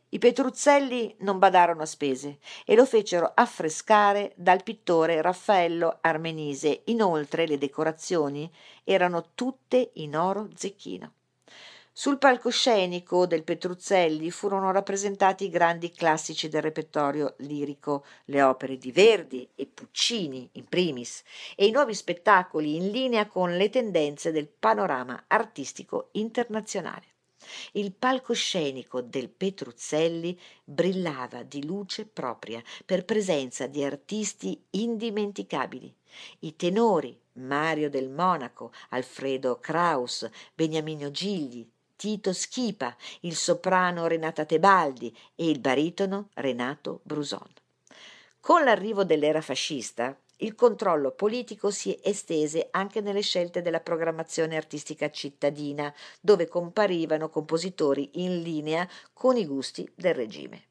I 0.08 0.18
Petruzzelli 0.18 1.16
non 1.20 1.38
badarono 1.38 1.82
a 1.82 1.86
spese 1.86 2.38
e 2.64 2.74
lo 2.74 2.86
fecero 2.86 3.32
affrescare 3.34 4.32
dal 4.36 4.62
pittore 4.62 5.20
Raffaello 5.20 5.98
Armenise. 6.00 6.82
Inoltre 6.86 7.46
le 7.46 7.58
decorazioni 7.58 8.50
erano 8.84 9.30
tutte 9.34 9.90
in 9.94 10.16
oro 10.16 10.48
zecchino. 10.54 11.12
Sul 11.98 12.18
palcoscenico 12.18 13.24
del 13.24 13.42
Petruzzelli 13.42 14.30
furono 14.30 14.70
rappresentati 14.70 15.44
i 15.44 15.48
grandi 15.48 15.90
classici 15.90 16.50
del 16.50 16.60
repertorio 16.60 17.36
lirico, 17.38 18.04
le 18.26 18.42
opere 18.42 18.76
di 18.76 18.92
Verdi 18.92 19.48
e 19.54 19.64
Puccini 19.64 20.46
in 20.52 20.66
primis, 20.66 21.22
e 21.54 21.64
i 21.64 21.70
nuovi 21.70 21.94
spettacoli 21.94 22.76
in 22.76 22.90
linea 22.90 23.26
con 23.26 23.56
le 23.56 23.70
tendenze 23.70 24.30
del 24.30 24.46
panorama 24.46 25.24
artistico 25.26 26.10
internazionale. 26.12 27.14
Il 27.72 27.94
palcoscenico 27.94 29.00
del 29.00 29.30
Petruzzelli 29.30 30.38
brillava 30.64 31.44
di 31.44 31.64
luce 31.64 32.04
propria 32.04 32.62
per 32.84 33.06
presenza 33.06 33.66
di 33.66 33.82
artisti 33.82 34.62
indimenticabili. 34.68 35.94
I 36.40 36.56
tenori 36.56 37.18
Mario 37.36 37.88
del 37.88 38.10
Monaco, 38.10 38.70
Alfredo 38.90 39.58
Kraus, 39.60 40.28
Beniamino 40.54 41.10
Gigli, 41.10 41.66
Tito 41.96 42.34
Schipa, 42.34 42.94
il 43.20 43.34
soprano 43.34 44.06
Renata 44.06 44.44
Tebaldi 44.44 45.16
e 45.34 45.48
il 45.48 45.60
baritono 45.60 46.28
Renato 46.34 47.00
Bruson. 47.04 47.48
Con 48.38 48.64
l'arrivo 48.64 49.02
dell'era 49.02 49.40
fascista, 49.40 50.14
il 50.40 50.54
controllo 50.54 51.12
politico 51.12 51.70
si 51.70 51.98
estese 52.02 52.68
anche 52.70 53.00
nelle 53.00 53.22
scelte 53.22 53.62
della 53.62 53.80
programmazione 53.80 54.56
artistica 54.56 55.10
cittadina, 55.10 55.92
dove 56.20 56.46
comparivano 56.46 57.30
compositori 57.30 58.10
in 58.22 58.42
linea 58.42 58.86
con 59.14 59.38
i 59.38 59.46
gusti 59.46 59.90
del 59.94 60.14
regime 60.14 60.66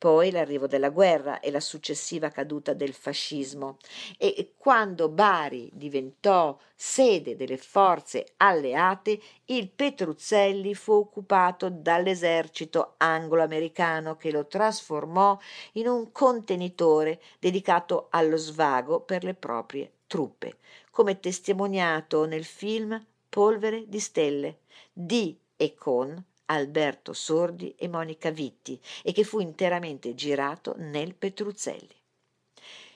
poi 0.00 0.30
l'arrivo 0.30 0.66
della 0.66 0.88
guerra 0.88 1.40
e 1.40 1.50
la 1.50 1.60
successiva 1.60 2.30
caduta 2.30 2.72
del 2.72 2.94
fascismo. 2.94 3.76
E 4.16 4.54
quando 4.56 5.10
Bari 5.10 5.68
diventò 5.74 6.58
sede 6.74 7.36
delle 7.36 7.58
forze 7.58 8.32
alleate, 8.38 9.20
il 9.44 9.68
Petruzzelli 9.68 10.74
fu 10.74 10.92
occupato 10.92 11.68
dall'esercito 11.68 12.94
anglo-americano 12.96 14.16
che 14.16 14.30
lo 14.30 14.46
trasformò 14.46 15.38
in 15.72 15.86
un 15.86 16.10
contenitore 16.12 17.20
dedicato 17.38 18.06
allo 18.08 18.38
svago 18.38 19.00
per 19.00 19.22
le 19.22 19.34
proprie 19.34 19.92
truppe, 20.06 20.56
come 20.90 21.20
testimoniato 21.20 22.24
nel 22.24 22.44
film 22.44 22.98
Polvere 23.28 23.84
di 23.86 24.00
stelle 24.00 24.60
di 24.94 25.38
e 25.56 25.74
con 25.74 26.24
Alberto 26.50 27.12
Sordi 27.12 27.74
e 27.76 27.86
Monica 27.88 28.30
Vitti 28.30 28.80
e 29.02 29.12
che 29.12 29.24
fu 29.24 29.38
interamente 29.38 30.14
girato 30.14 30.74
nel 30.78 31.14
Petruzzelli. 31.14 31.94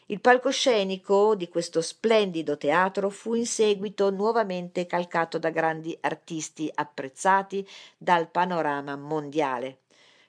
Il 0.07 0.21
palcoscenico 0.21 1.35
di 1.35 1.49
questo 1.49 1.81
splendido 1.81 2.59
teatro 2.59 3.09
fu 3.09 3.35
in 3.35 3.47
seguito 3.47 4.11
nuovamente 4.11 4.87
calcato 4.87 5.39
da 5.39 5.49
grandi 5.51 5.97
artisti 6.01 6.71
apprezzati 6.75 7.67
dal 7.97 8.29
panorama 8.29 8.97
mondiale. 8.97 9.79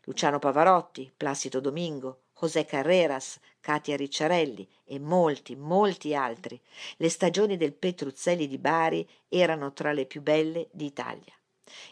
Luciano 0.03 0.39
Pavarotti, 0.39 1.11
Placido 1.15 1.59
Domingo, 1.59 2.19
José 2.39 2.63
Carreras, 2.63 3.39
Katia 3.59 3.97
Ricciarelli 3.97 4.69
e 4.85 4.99
molti, 4.99 5.55
molti 5.55 6.13
altri. 6.13 6.61
Le 6.97 7.09
stagioni 7.09 7.57
del 7.57 7.73
Petruzzelli 7.73 8.47
di 8.47 8.59
Bari 8.59 9.05
erano 9.27 9.73
tra 9.73 9.91
le 9.91 10.05
più 10.05 10.21
belle 10.21 10.67
d'Italia. 10.71 11.33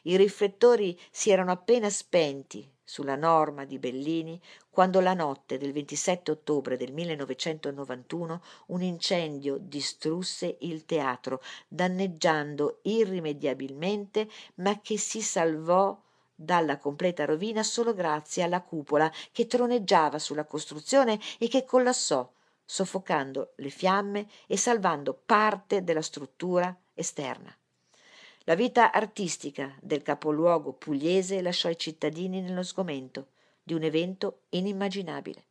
I 0.04 0.18
riflettori 0.18 1.00
si 1.10 1.32
erano 1.32 1.52
appena 1.52 1.90
spenti 1.90 2.70
sulla 2.84 3.16
norma 3.16 3.66
di 3.66 3.80
Bellini 3.80 4.40
quando 4.70 5.00
la 5.00 5.14
notte 5.14 5.58
del 5.58 5.72
27 5.72 6.32
ottobre 6.32 6.78
del 6.78 6.92
1991 6.92 8.42
un 8.68 8.82
incendio 8.82 9.58
distrusse 9.60 10.58
il 10.62 10.86
teatro, 10.86 11.42
danneggiando 11.68 12.80
irrimediabilmente, 12.84 14.30
ma 14.56 14.80
che 14.82 14.98
si 14.98 15.22
salvò 15.22 16.00
dalla 16.36 16.78
completa 16.78 17.26
rovina 17.26 17.64
solo 17.64 17.94
grazie 17.94 18.44
alla 18.44 18.62
cupola 18.62 19.12
che 19.32 19.48
troneggiava 19.48 20.20
sulla 20.20 20.46
costruzione 20.46 21.20
e 21.40 21.48
che 21.48 21.64
collassò, 21.64 22.30
soffocando 22.66 23.54
le 23.58 23.70
fiamme 23.70 24.28
e 24.48 24.58
salvando 24.58 25.14
parte 25.26 25.84
della 25.84 26.02
struttura 26.02 26.76
esterna. 26.94 27.56
La 28.46 28.56
vita 28.56 28.92
artistica 28.92 29.74
del 29.80 30.02
capoluogo 30.02 30.74
pugliese 30.74 31.42
lasciò 31.42 31.70
i 31.70 31.78
cittadini 31.78 32.42
nello 32.42 32.64
sgomento 32.64 33.28
di 33.64 33.74
un 33.74 33.84
evento 33.84 34.42
inimmaginabile. 34.50 35.46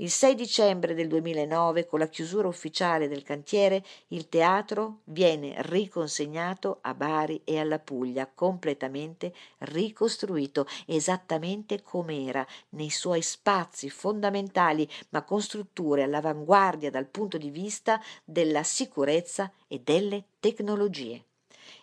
Il 0.00 0.10
6 0.10 0.34
dicembre 0.34 0.94
del 0.94 1.06
2009, 1.06 1.86
con 1.86 2.00
la 2.00 2.08
chiusura 2.08 2.48
ufficiale 2.48 3.06
del 3.06 3.22
cantiere, 3.22 3.84
il 4.08 4.28
teatro 4.28 5.02
viene 5.04 5.54
riconsegnato 5.58 6.78
a 6.80 6.92
Bari 6.92 7.42
e 7.44 7.60
alla 7.60 7.78
Puglia, 7.78 8.28
completamente 8.32 9.32
ricostruito 9.58 10.66
esattamente 10.86 11.82
come 11.82 12.24
era, 12.24 12.44
nei 12.70 12.90
suoi 12.90 13.22
spazi 13.22 13.90
fondamentali, 13.90 14.88
ma 15.10 15.22
con 15.22 15.40
strutture 15.40 16.02
all'avanguardia 16.02 16.90
dal 16.90 17.06
punto 17.06 17.38
di 17.38 17.50
vista 17.50 18.02
della 18.24 18.64
sicurezza 18.64 19.52
e 19.68 19.80
delle 19.84 20.24
tecnologie. 20.40 21.26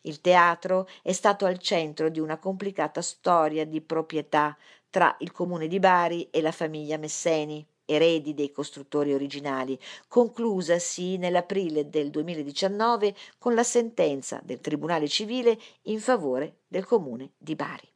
Il 0.02 0.21
teatro 0.21 0.88
è 1.02 1.12
stato 1.12 1.45
al 1.45 1.60
centro 1.60 2.10
di 2.10 2.19
una 2.19 2.38
complicata 2.38 3.02
storia 3.02 3.65
di 3.65 3.82
proprietà 3.82 4.58
tra 4.89 5.15
il 5.19 5.32
comune 5.32 5.67
di 5.67 5.80
Bari 5.80 6.30
e 6.30 6.41
la 6.41 6.52
famiglia 6.52 6.98
Messeni, 6.98 7.65
eredi 7.86 8.34
dei 8.34 8.52
costruttori 8.52 9.13
originali, 9.13 9.80
conclusasi 10.08 11.17
nell'aprile 11.17 11.89
del 11.89 12.10
2019 12.10 13.15
con 13.38 13.54
la 13.54 13.63
sentenza 13.63 14.39
del 14.43 14.60
Tribunale 14.60 15.08
civile 15.08 15.60
in 15.84 16.00
favore 16.00 16.62
del 16.67 16.86
comune 16.86 17.34
di 17.38 17.56
Bari. 17.56 17.88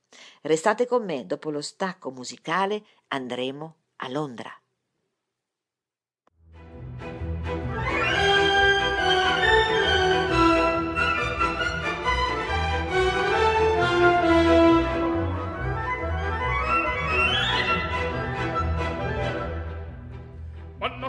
Restate 0.42 0.86
con 0.86 1.06
me, 1.06 1.26
dopo 1.26 1.50
lo 1.50 1.62
stacco 1.62 2.12
musicale 2.12 2.84
andremo 3.08 3.76
a 3.98 4.10
Londra. 4.10 4.52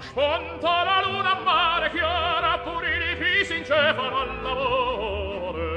sponta 0.01 0.83
la 0.85 1.03
luna 1.05 1.37
a 1.37 1.41
mare 1.43 1.91
chiara 1.91 2.59
pur 2.59 2.85
i 2.85 2.99
rifisi 2.99 3.57
in 3.59 3.65
cefalo 3.65 4.21
all'amore 4.21 5.69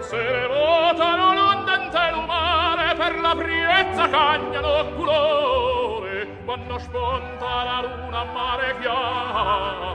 se 0.00 0.16
ne 0.16 0.46
votano 0.46 1.34
l'ondente 1.34 2.10
lumare 2.12 2.94
per 2.94 3.18
la 3.20 3.34
priezza 3.34 4.08
cagnano 4.08 4.94
culore 4.94 6.38
quando 6.44 6.78
sponta 6.78 7.64
la 7.64 7.80
luna 7.82 8.20
a 8.20 8.24
mare 8.24 8.76
chiara 8.80 9.94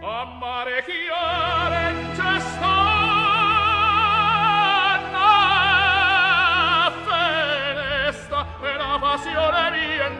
a 0.00 0.24
mare 0.38 0.84
chiara 0.84 1.88
in 1.90 2.14
cestore 2.14 2.93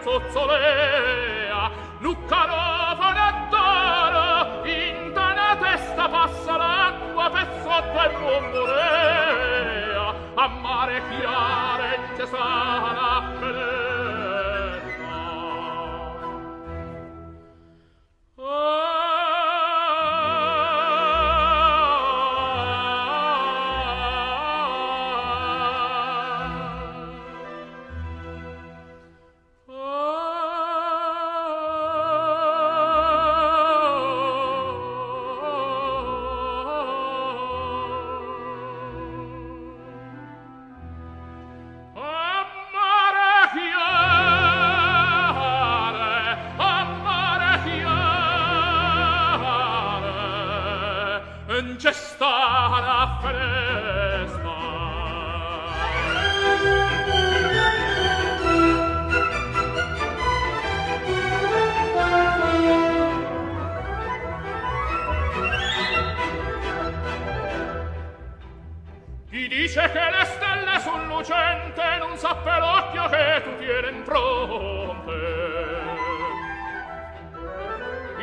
zozzolea 0.05 1.71
Luccaro 2.01 2.53
In 4.65 5.07
intana 5.07 5.57
testa 5.57 6.09
passa 6.09 6.57
l'acqua 6.57 7.31
pezzotta 7.31 8.05
e 8.05 8.13
rombolea 8.13 10.15
a 10.35 10.49
mare 10.49 11.03
chiara 11.09 11.95
e 11.95 11.99
cesana 12.17 13.37
pelea 13.41 13.84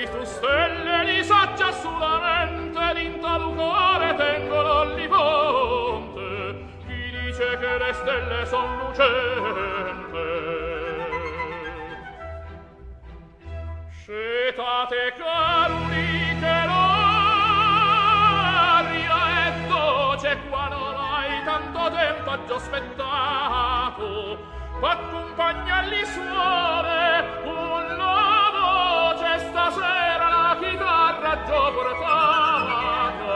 tu 0.06 0.24
stelle 0.24 1.04
li 1.06 1.24
saccia 1.24 1.72
sulla 1.72 2.20
mente 2.20 2.94
l'intalu 2.94 3.54
cuore 3.56 4.16
tengo 4.16 4.62
l'olliponte. 4.62 6.56
Chi 6.86 7.12
dice 7.12 7.58
che 7.58 7.78
le 7.78 7.94
stelle 7.94 8.46
son 8.46 8.78
lucente 8.80 9.92
scetate 14.52 15.14
caruli 15.18 16.36
che 16.40 16.66
l'aria 16.66 17.60
è 19.46 19.52
voce 19.68 20.38
qua 20.50 20.68
non 20.68 20.96
hai 20.98 21.44
tanto 21.46 21.92
tempo 21.92 22.30
ha 22.30 22.40
già 22.46 22.56
aspettato. 22.56 24.40
Accompagna 24.82 25.82
li 25.82 26.04
suore 26.06 27.42
un 27.46 27.96
loro 27.96 28.41
viaggio 31.32 31.72
portate, 31.74 33.30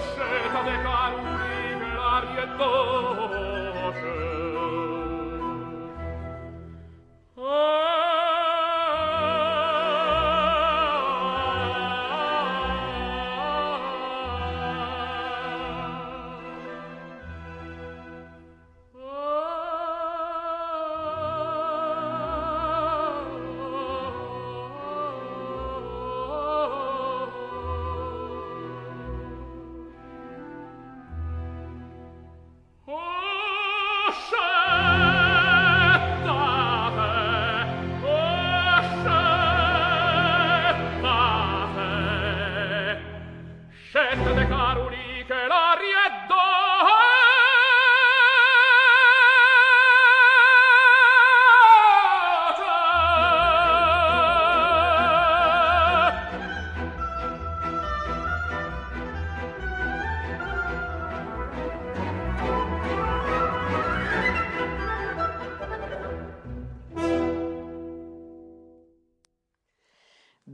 sceta 0.00 0.62
de 0.62 0.82
caruni 0.82 1.76
per 1.78 1.98
arietto, 1.98 3.51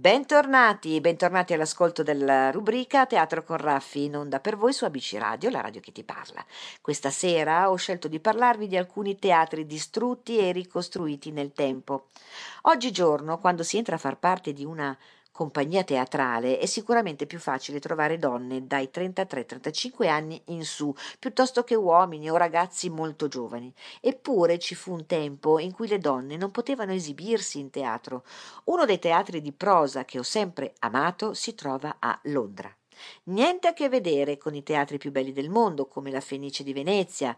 Bentornati, 0.08 1.02
bentornati 1.02 1.52
all'ascolto 1.52 2.02
della 2.02 2.50
rubrica 2.50 3.04
Teatro 3.04 3.44
con 3.44 3.58
Raffi 3.58 4.04
in 4.04 4.16
onda 4.16 4.40
per 4.40 4.56
voi 4.56 4.72
su 4.72 4.86
ABC 4.86 5.16
Radio, 5.18 5.50
la 5.50 5.60
radio 5.60 5.82
che 5.82 5.92
ti 5.92 6.02
parla. 6.02 6.42
Questa 6.80 7.10
sera 7.10 7.70
ho 7.70 7.76
scelto 7.76 8.08
di 8.08 8.18
parlarvi 8.18 8.68
di 8.68 8.78
alcuni 8.78 9.18
teatri 9.18 9.66
distrutti 9.66 10.38
e 10.38 10.52
ricostruiti 10.52 11.30
nel 11.30 11.52
tempo. 11.52 12.06
Oggigiorno, 12.62 13.36
quando 13.36 13.62
si 13.62 13.76
entra 13.76 13.96
a 13.96 13.98
far 13.98 14.16
parte 14.16 14.54
di 14.54 14.64
una 14.64 14.96
compagnia 15.38 15.84
teatrale 15.84 16.58
è 16.58 16.66
sicuramente 16.66 17.24
più 17.24 17.38
facile 17.38 17.78
trovare 17.78 18.18
donne 18.18 18.66
dai 18.66 18.90
33-35 18.92 20.08
anni 20.08 20.42
in 20.46 20.64
su, 20.64 20.92
piuttosto 21.20 21.62
che 21.62 21.76
uomini 21.76 22.28
o 22.28 22.36
ragazzi 22.36 22.90
molto 22.90 23.28
giovani. 23.28 23.72
Eppure 24.00 24.58
ci 24.58 24.74
fu 24.74 24.92
un 24.92 25.06
tempo 25.06 25.60
in 25.60 25.70
cui 25.70 25.86
le 25.86 26.00
donne 26.00 26.36
non 26.36 26.50
potevano 26.50 26.90
esibirsi 26.90 27.60
in 27.60 27.70
teatro. 27.70 28.24
Uno 28.64 28.84
dei 28.84 28.98
teatri 28.98 29.40
di 29.40 29.52
prosa 29.52 30.04
che 30.04 30.18
ho 30.18 30.24
sempre 30.24 30.74
amato 30.80 31.34
si 31.34 31.54
trova 31.54 31.98
a 32.00 32.18
Londra. 32.24 32.74
Niente 33.24 33.68
a 33.68 33.72
che 33.72 33.88
vedere 33.88 34.38
con 34.38 34.56
i 34.56 34.64
teatri 34.64 34.98
più 34.98 35.12
belli 35.12 35.30
del 35.30 35.50
mondo, 35.50 35.86
come 35.86 36.10
la 36.10 36.20
Fenice 36.20 36.64
di 36.64 36.72
Venezia, 36.72 37.36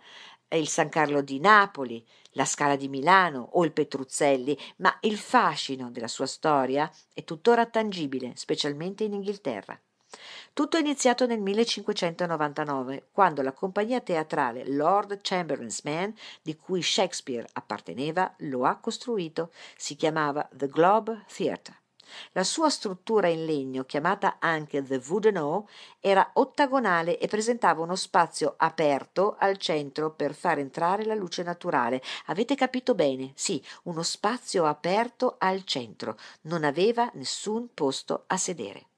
il 0.56 0.68
San 0.68 0.88
Carlo 0.88 1.22
di 1.22 1.38
Napoli, 1.40 2.04
la 2.32 2.44
Scala 2.44 2.76
di 2.76 2.88
Milano 2.88 3.50
o 3.52 3.64
il 3.64 3.72
Petruzzelli, 3.72 4.56
ma 4.76 4.96
il 5.00 5.18
fascino 5.18 5.90
della 5.90 6.08
sua 6.08 6.26
storia 6.26 6.90
è 7.12 7.24
tuttora 7.24 7.66
tangibile, 7.66 8.32
specialmente 8.36 9.04
in 9.04 9.14
Inghilterra. 9.14 9.78
Tutto 10.52 10.76
è 10.76 10.80
iniziato 10.80 11.26
nel 11.26 11.40
1599, 11.40 13.08
quando 13.12 13.42
la 13.42 13.52
compagnia 13.52 14.00
teatrale 14.00 14.68
Lord 14.68 15.20
Chamberlain's 15.22 15.82
Man, 15.82 16.12
di 16.42 16.56
cui 16.56 16.82
Shakespeare 16.82 17.48
apparteneva, 17.52 18.34
lo 18.38 18.64
ha 18.64 18.76
costruito. 18.76 19.52
Si 19.76 19.94
chiamava 19.94 20.48
The 20.52 20.66
Globe 20.66 21.24
Theatre. 21.32 21.79
La 22.32 22.44
sua 22.44 22.68
struttura 22.70 23.28
in 23.28 23.44
legno, 23.44 23.84
chiamata 23.84 24.36
anche 24.38 24.82
The 24.82 25.02
Wooden 25.08 25.36
O, 25.38 25.68
era 26.00 26.30
ottagonale 26.34 27.18
e 27.18 27.26
presentava 27.28 27.82
uno 27.82 27.96
spazio 27.96 28.54
aperto 28.56 29.36
al 29.38 29.56
centro 29.56 30.12
per 30.12 30.34
far 30.34 30.58
entrare 30.58 31.04
la 31.04 31.14
luce 31.14 31.42
naturale. 31.42 32.02
Avete 32.26 32.54
capito 32.54 32.94
bene? 32.94 33.32
Sì, 33.34 33.62
uno 33.84 34.02
spazio 34.02 34.66
aperto 34.66 35.36
al 35.38 35.64
centro. 35.64 36.16
Non 36.42 36.64
aveva 36.64 37.10
nessun 37.14 37.72
posto 37.74 38.24
a 38.26 38.36
sedere. 38.36 38.89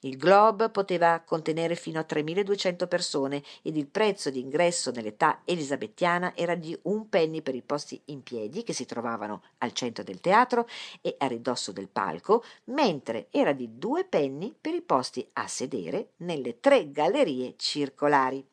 Il 0.00 0.16
Globe 0.16 0.70
poteva 0.70 1.20
contenere 1.24 1.74
fino 1.74 1.98
a 1.98 2.06
3.200 2.08 2.88
persone 2.88 3.42
ed 3.62 3.76
il 3.76 3.86
prezzo 3.86 4.30
di 4.30 4.40
ingresso 4.40 4.90
nell'età 4.90 5.40
elisabettiana 5.44 6.34
era 6.34 6.54
di 6.54 6.78
un 6.82 7.08
penny 7.08 7.42
per 7.42 7.54
i 7.54 7.62
posti 7.62 8.00
in 8.06 8.22
piedi 8.22 8.62
che 8.62 8.72
si 8.72 8.86
trovavano 8.86 9.42
al 9.58 9.72
centro 9.72 10.02
del 10.02 10.20
teatro 10.20 10.66
e 11.00 11.14
a 11.18 11.26
ridosso 11.26 11.72
del 11.72 11.88
palco, 11.88 12.44
mentre 12.64 13.28
era 13.30 13.52
di 13.52 13.78
due 13.78 14.04
penny 14.04 14.54
per 14.58 14.74
i 14.74 14.82
posti 14.82 15.28
a 15.34 15.46
sedere 15.46 16.10
nelle 16.18 16.60
tre 16.60 16.90
gallerie 16.90 17.54
circolari. 17.56 18.44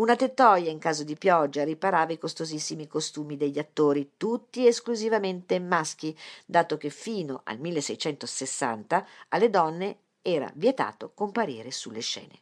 Una 0.00 0.16
tettoia 0.16 0.70
in 0.70 0.78
caso 0.78 1.04
di 1.04 1.14
pioggia 1.14 1.62
riparava 1.62 2.12
i 2.12 2.18
costosissimi 2.18 2.86
costumi 2.86 3.36
degli 3.36 3.58
attori, 3.58 4.12
tutti 4.16 4.66
esclusivamente 4.66 5.60
maschi, 5.60 6.16
dato 6.46 6.78
che 6.78 6.88
fino 6.88 7.42
al 7.44 7.58
1660 7.58 9.06
alle 9.28 9.50
donne 9.50 9.98
era 10.22 10.50
vietato 10.54 11.12
comparire 11.14 11.70
sulle 11.70 12.00
scene. 12.00 12.40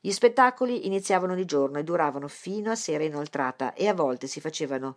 Gli 0.00 0.12
spettacoli 0.12 0.86
iniziavano 0.86 1.34
di 1.34 1.44
giorno 1.44 1.78
e 1.78 1.84
duravano 1.84 2.26
fino 2.26 2.70
a 2.70 2.74
sera 2.74 3.04
inoltrata 3.04 3.74
e 3.74 3.86
a 3.86 3.94
volte 3.94 4.26
si 4.26 4.40
facevano 4.40 4.96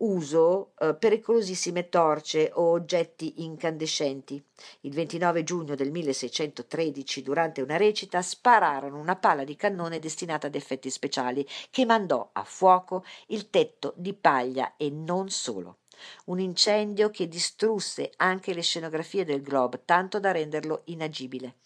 uso 0.00 0.72
eh, 0.78 0.94
pericolosissime 0.94 1.88
torce 1.88 2.50
o 2.54 2.70
oggetti 2.70 3.42
incandescenti. 3.42 4.42
Il 4.80 4.92
29 4.92 5.42
giugno 5.42 5.74
del 5.74 5.90
1613, 5.90 7.22
durante 7.22 7.60
una 7.60 7.76
recita, 7.76 8.22
spararono 8.22 8.98
una 8.98 9.16
palla 9.16 9.44
di 9.44 9.56
cannone 9.56 9.98
destinata 9.98 10.46
ad 10.46 10.54
effetti 10.54 10.90
speciali 10.90 11.46
che 11.70 11.84
mandò 11.84 12.30
a 12.32 12.44
fuoco 12.44 13.04
il 13.28 13.50
tetto 13.50 13.94
di 13.96 14.14
paglia 14.14 14.74
e 14.76 14.90
non 14.90 15.28
solo. 15.28 15.79
Un 16.26 16.40
incendio 16.40 17.10
che 17.10 17.28
distrusse 17.28 18.10
anche 18.16 18.54
le 18.54 18.62
scenografie 18.62 19.24
del 19.24 19.42
Globe, 19.42 19.82
tanto 19.84 20.20
da 20.20 20.32
renderlo 20.32 20.82
inagibile. 20.84 21.56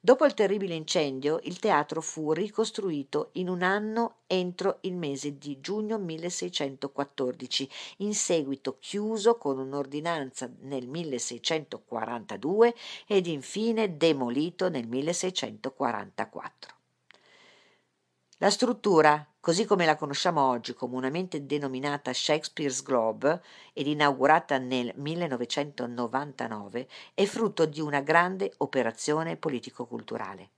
Dopo 0.00 0.24
il 0.24 0.34
terribile 0.34 0.74
incendio, 0.74 1.40
il 1.42 1.58
teatro 1.58 2.00
fu 2.00 2.32
ricostruito 2.32 3.30
in 3.32 3.48
un 3.48 3.62
anno 3.62 4.18
entro 4.28 4.78
il 4.82 4.94
mese 4.94 5.38
di 5.38 5.60
giugno 5.60 5.98
1614, 5.98 7.68
in 7.98 8.14
seguito 8.14 8.76
chiuso 8.78 9.36
con 9.36 9.58
un'ordinanza 9.58 10.48
nel 10.60 10.86
1642 10.86 12.74
ed 13.08 13.26
infine 13.26 13.96
demolito 13.96 14.68
nel 14.68 14.86
1644. 14.86 16.77
La 18.40 18.50
struttura, 18.50 19.26
così 19.40 19.64
come 19.64 19.84
la 19.84 19.96
conosciamo 19.96 20.40
oggi, 20.40 20.72
comunemente 20.72 21.44
denominata 21.44 22.12
Shakespeare's 22.12 22.84
Globe 22.84 23.42
ed 23.72 23.88
inaugurata 23.88 24.58
nel 24.58 24.92
1999, 24.94 26.86
è 27.14 27.24
frutto 27.24 27.66
di 27.66 27.80
una 27.80 28.00
grande 28.00 28.52
operazione 28.58 29.34
politico-culturale. 29.34 30.50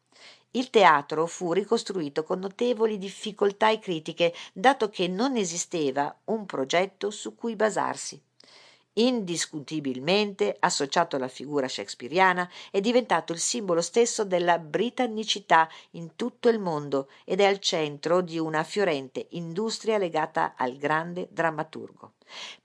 Il 0.51 0.69
teatro 0.69 1.25
fu 1.25 1.55
ricostruito 1.55 2.23
con 2.23 2.41
notevoli 2.41 2.99
difficoltà 2.99 3.71
e 3.71 3.79
critiche, 3.79 4.35
dato 4.53 4.91
che 4.91 5.09
non 5.09 5.39
esisteva 5.39 6.15
un 6.25 6.45
progetto 6.45 7.11
su 7.11 7.35
cui 7.35 7.57
basarsi 7.57 8.23
indiscutibilmente 9.01 10.55
associato 10.59 11.17
alla 11.17 11.29
figura 11.29 11.69
shakespeariana, 11.69 12.49
è 12.71 12.81
diventato 12.81 13.33
il 13.33 13.39
simbolo 13.39 13.81
stesso 13.81 14.25
della 14.25 14.59
britannicità 14.59 15.69
in 15.93 16.17
tutto 16.17 16.49
il 16.49 16.59
mondo 16.59 17.09
ed 17.25 17.41
è 17.41 17.45
al 17.45 17.61
centro 17.61 18.21
di 18.21 18.39
una 18.39 18.63
fiorente 18.63 19.27
industria 19.31 19.97
legata 19.97 20.55
al 20.57 20.77
grande 20.77 21.29
drammaturgo. 21.31 22.13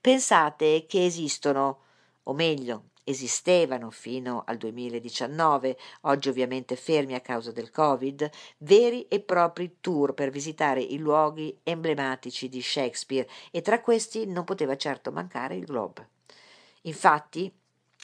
Pensate 0.00 0.84
che 0.86 1.04
esistono, 1.04 1.80
o 2.24 2.32
meglio, 2.34 2.90
esistevano 3.02 3.90
fino 3.90 4.42
al 4.46 4.56
2019, 4.56 5.78
oggi 6.02 6.28
ovviamente 6.28 6.74
fermi 6.74 7.14
a 7.14 7.20
causa 7.20 7.52
del 7.52 7.70
Covid, 7.70 8.28
veri 8.58 9.06
e 9.08 9.20
propri 9.20 9.76
tour 9.80 10.12
per 10.12 10.30
visitare 10.30 10.82
i 10.82 10.98
luoghi 10.98 11.56
emblematici 11.62 12.48
di 12.48 12.60
Shakespeare 12.60 13.28
e 13.52 13.62
tra 13.62 13.80
questi 13.80 14.26
non 14.26 14.44
poteva 14.44 14.76
certo 14.76 15.12
mancare 15.12 15.54
il 15.54 15.64
Globe. 15.64 16.14
Infatti, 16.86 17.52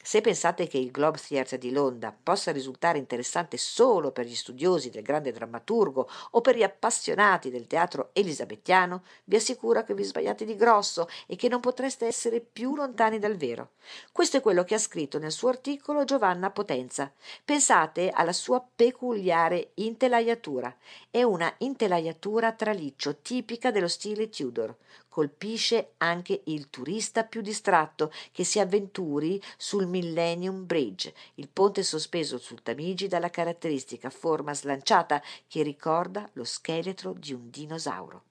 se 0.04 0.20
pensate 0.20 0.66
che 0.66 0.78
il 0.78 0.90
Globe 0.90 1.20
Theatre 1.24 1.58
di 1.58 1.70
Londra 1.70 2.12
possa 2.12 2.50
risultare 2.50 2.98
interessante 2.98 3.56
solo 3.56 4.10
per 4.10 4.26
gli 4.26 4.34
studiosi 4.34 4.90
del 4.90 5.04
grande 5.04 5.30
drammaturgo 5.30 6.08
o 6.32 6.40
per 6.40 6.56
gli 6.56 6.64
appassionati 6.64 7.50
del 7.50 7.68
teatro 7.68 8.10
elisabettiano, 8.12 9.04
vi 9.24 9.36
assicuro 9.36 9.84
che 9.84 9.94
vi 9.94 10.02
sbagliate 10.02 10.44
di 10.44 10.56
grosso 10.56 11.08
e 11.28 11.36
che 11.36 11.48
non 11.48 11.60
potreste 11.60 12.06
essere 12.06 12.40
più 12.40 12.74
lontani 12.74 13.20
dal 13.20 13.36
vero. 13.36 13.74
Questo 14.10 14.38
è 14.38 14.40
quello 14.40 14.64
che 14.64 14.74
ha 14.74 14.78
scritto 14.78 15.20
nel 15.20 15.30
suo 15.30 15.50
articolo 15.50 16.02
Giovanna 16.02 16.50
Potenza. 16.50 17.12
Pensate 17.44 18.10
alla 18.10 18.32
sua 18.32 18.60
peculiare 18.74 19.70
intelaiatura. 19.74 20.76
È 21.08 21.22
una 21.22 21.54
intelaiatura 21.58 22.48
a 22.48 22.52
traliccio 22.52 23.18
tipica 23.18 23.70
dello 23.70 23.86
stile 23.86 24.28
Tudor, 24.28 24.74
colpisce 25.12 25.92
anche 25.98 26.40
il 26.44 26.70
turista 26.70 27.24
più 27.24 27.42
distratto 27.42 28.10
che 28.32 28.44
si 28.44 28.58
avventuri 28.58 29.38
sul 29.58 29.86
Millennium 29.86 30.64
Bridge, 30.64 31.12
il 31.34 31.50
ponte 31.52 31.82
sospeso 31.82 32.38
sul 32.38 32.62
Tamigi 32.62 33.08
dalla 33.08 33.28
caratteristica 33.28 34.08
forma 34.08 34.54
slanciata 34.54 35.22
che 35.46 35.62
ricorda 35.62 36.26
lo 36.32 36.44
scheletro 36.44 37.12
di 37.12 37.34
un 37.34 37.50
dinosauro. 37.50 38.22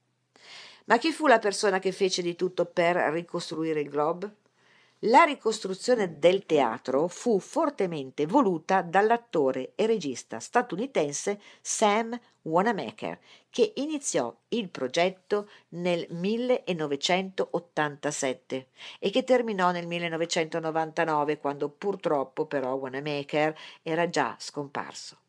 Ma 0.86 0.98
chi 0.98 1.12
fu 1.12 1.28
la 1.28 1.38
persona 1.38 1.78
che 1.78 1.91
fece 1.91 2.24
di 2.24 2.36
tutto 2.36 2.65
per 2.65 2.96
ricostruire 2.96 3.82
il 3.82 3.89
globe? 3.89 4.40
La 5.05 5.23
ricostruzione 5.23 6.19
del 6.19 6.45
teatro 6.45 7.07
fu 7.07 7.39
fortemente 7.39 8.27
voluta 8.27 8.83
dall'attore 8.83 9.71
e 9.73 9.87
regista 9.87 10.39
statunitense 10.39 11.41
Sam 11.59 12.15
Wanamaker, 12.43 13.19
che 13.49 13.73
iniziò 13.77 14.31
il 14.49 14.69
progetto 14.69 15.49
nel 15.69 16.05
1987 16.07 18.67
e 18.99 19.09
che 19.09 19.23
terminò 19.23 19.71
nel 19.71 19.87
1999, 19.87 21.39
quando 21.39 21.69
purtroppo 21.69 22.45
però 22.45 22.75
Wanamaker 22.75 23.57
era 23.81 24.07
già 24.07 24.35
scomparso. 24.37 25.20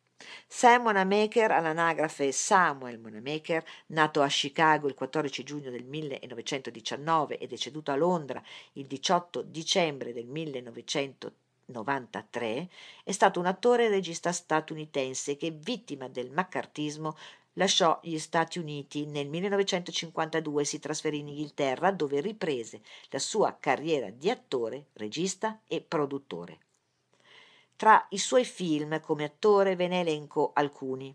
Sam 0.46 0.85
Wanamaker, 0.85 1.50
all'anagrafe 1.50 2.32
Samuel 2.32 2.98
Wanamaker, 2.98 3.64
nato 3.87 4.20
a 4.22 4.28
Chicago 4.28 4.88
il 4.88 4.94
14 4.94 5.42
giugno 5.42 5.70
del 5.70 5.85
1919 5.85 7.38
e 7.38 7.46
deceduto 7.46 7.90
a 7.90 7.96
Londra 7.96 8.42
il 8.74 8.87
18 8.87 9.42
dicembre 9.42 10.12
del 10.12 10.26
1993, 10.26 12.68
è 13.04 13.12
stato 13.12 13.40
un 13.40 13.46
attore 13.46 13.87
e 13.87 13.88
regista 13.88 14.30
statunitense 14.32 15.37
che, 15.37 15.50
vittima 15.50 16.08
del 16.08 16.30
maccartismo, 16.30 17.16
lasciò 17.54 17.98
gli 18.02 18.18
Stati 18.18 18.58
Uniti 18.58 19.06
nel 19.06 19.28
1952 19.28 20.62
e 20.62 20.64
si 20.64 20.78
trasferì 20.78 21.18
in 21.18 21.28
Inghilterra 21.28 21.90
dove 21.90 22.20
riprese 22.20 22.82
la 23.11 23.18
sua 23.18 23.56
carriera 23.58 24.11
di 24.11 24.30
attore, 24.30 24.87
regista 24.94 25.61
e 25.66 25.80
produttore. 25.80 26.58
Tra 27.83 28.07
i 28.11 28.18
suoi 28.18 28.45
film 28.45 29.01
come 29.01 29.25
attore 29.25 29.75
ve 29.75 29.88
ne 29.88 30.03
elenco 30.03 30.53
alcuni. 30.55 31.12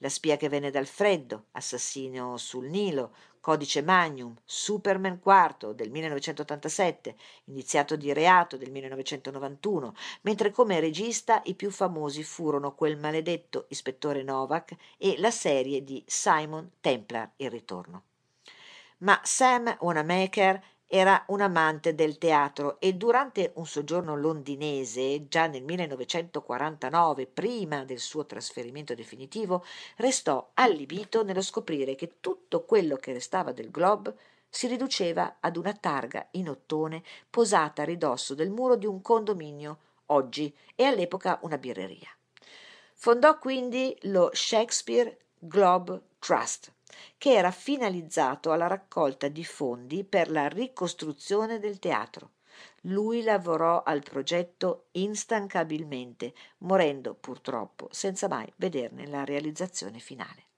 La 0.00 0.10
spia 0.10 0.36
che 0.36 0.50
venne 0.50 0.70
dal 0.70 0.84
freddo, 0.84 1.46
Assassino 1.52 2.36
sul 2.36 2.68
Nilo, 2.68 3.14
Codice 3.40 3.80
Magnum, 3.80 4.36
Superman 4.44 5.22
IV 5.24 5.72
del 5.72 5.90
1987, 5.90 7.16
Iniziato 7.44 7.96
di 7.96 8.12
reato 8.12 8.58
del 8.58 8.70
1991, 8.70 9.94
mentre 10.20 10.50
come 10.50 10.78
regista 10.78 11.40
i 11.46 11.54
più 11.54 11.70
famosi 11.70 12.22
furono 12.22 12.74
quel 12.74 12.98
maledetto 12.98 13.64
ispettore 13.70 14.22
Novak 14.22 14.76
e 14.98 15.14
la 15.16 15.30
serie 15.30 15.82
di 15.82 16.04
Simon 16.06 16.72
Templar 16.82 17.30
Il 17.36 17.50
ritorno. 17.50 18.02
Ma 18.98 19.18
Sam 19.24 19.74
Wanamaker 19.80 20.62
era 20.92 21.22
un 21.28 21.40
amante 21.40 21.94
del 21.94 22.18
teatro 22.18 22.80
e 22.80 22.94
durante 22.94 23.52
un 23.54 23.64
soggiorno 23.64 24.16
londinese, 24.16 25.28
già 25.28 25.46
nel 25.46 25.62
1949, 25.62 27.28
prima 27.28 27.84
del 27.84 28.00
suo 28.00 28.26
trasferimento 28.26 28.96
definitivo, 28.96 29.64
restò 29.98 30.50
allibito 30.54 31.22
nello 31.22 31.42
scoprire 31.42 31.94
che 31.94 32.14
tutto 32.18 32.64
quello 32.64 32.96
che 32.96 33.12
restava 33.12 33.52
del 33.52 33.70
Globe 33.70 34.16
si 34.48 34.66
riduceva 34.66 35.36
ad 35.38 35.56
una 35.56 35.74
targa 35.74 36.26
in 36.32 36.48
ottone 36.48 37.04
posata 37.30 37.82
a 37.82 37.84
ridosso 37.84 38.34
del 38.34 38.50
muro 38.50 38.74
di 38.74 38.86
un 38.86 39.00
condominio, 39.00 39.78
oggi 40.06 40.52
e 40.74 40.82
all'epoca 40.82 41.38
una 41.42 41.56
birreria. 41.56 42.08
Fondò 42.94 43.38
quindi 43.38 43.96
lo 44.02 44.30
Shakespeare 44.32 45.18
Globe 45.38 46.00
Trust, 46.18 46.72
che 47.18 47.32
era 47.32 47.50
finalizzato 47.50 48.52
alla 48.52 48.66
raccolta 48.66 49.28
di 49.28 49.44
fondi 49.44 50.04
per 50.04 50.30
la 50.30 50.48
ricostruzione 50.48 51.58
del 51.58 51.78
teatro. 51.78 52.32
Lui 52.82 53.22
lavorò 53.22 53.82
al 53.82 54.02
progetto 54.02 54.86
instancabilmente, 54.92 56.34
morendo 56.58 57.14
purtroppo 57.14 57.88
senza 57.90 58.28
mai 58.28 58.50
vederne 58.56 59.06
la 59.06 59.24
realizzazione 59.24 59.98
finale. 59.98 60.49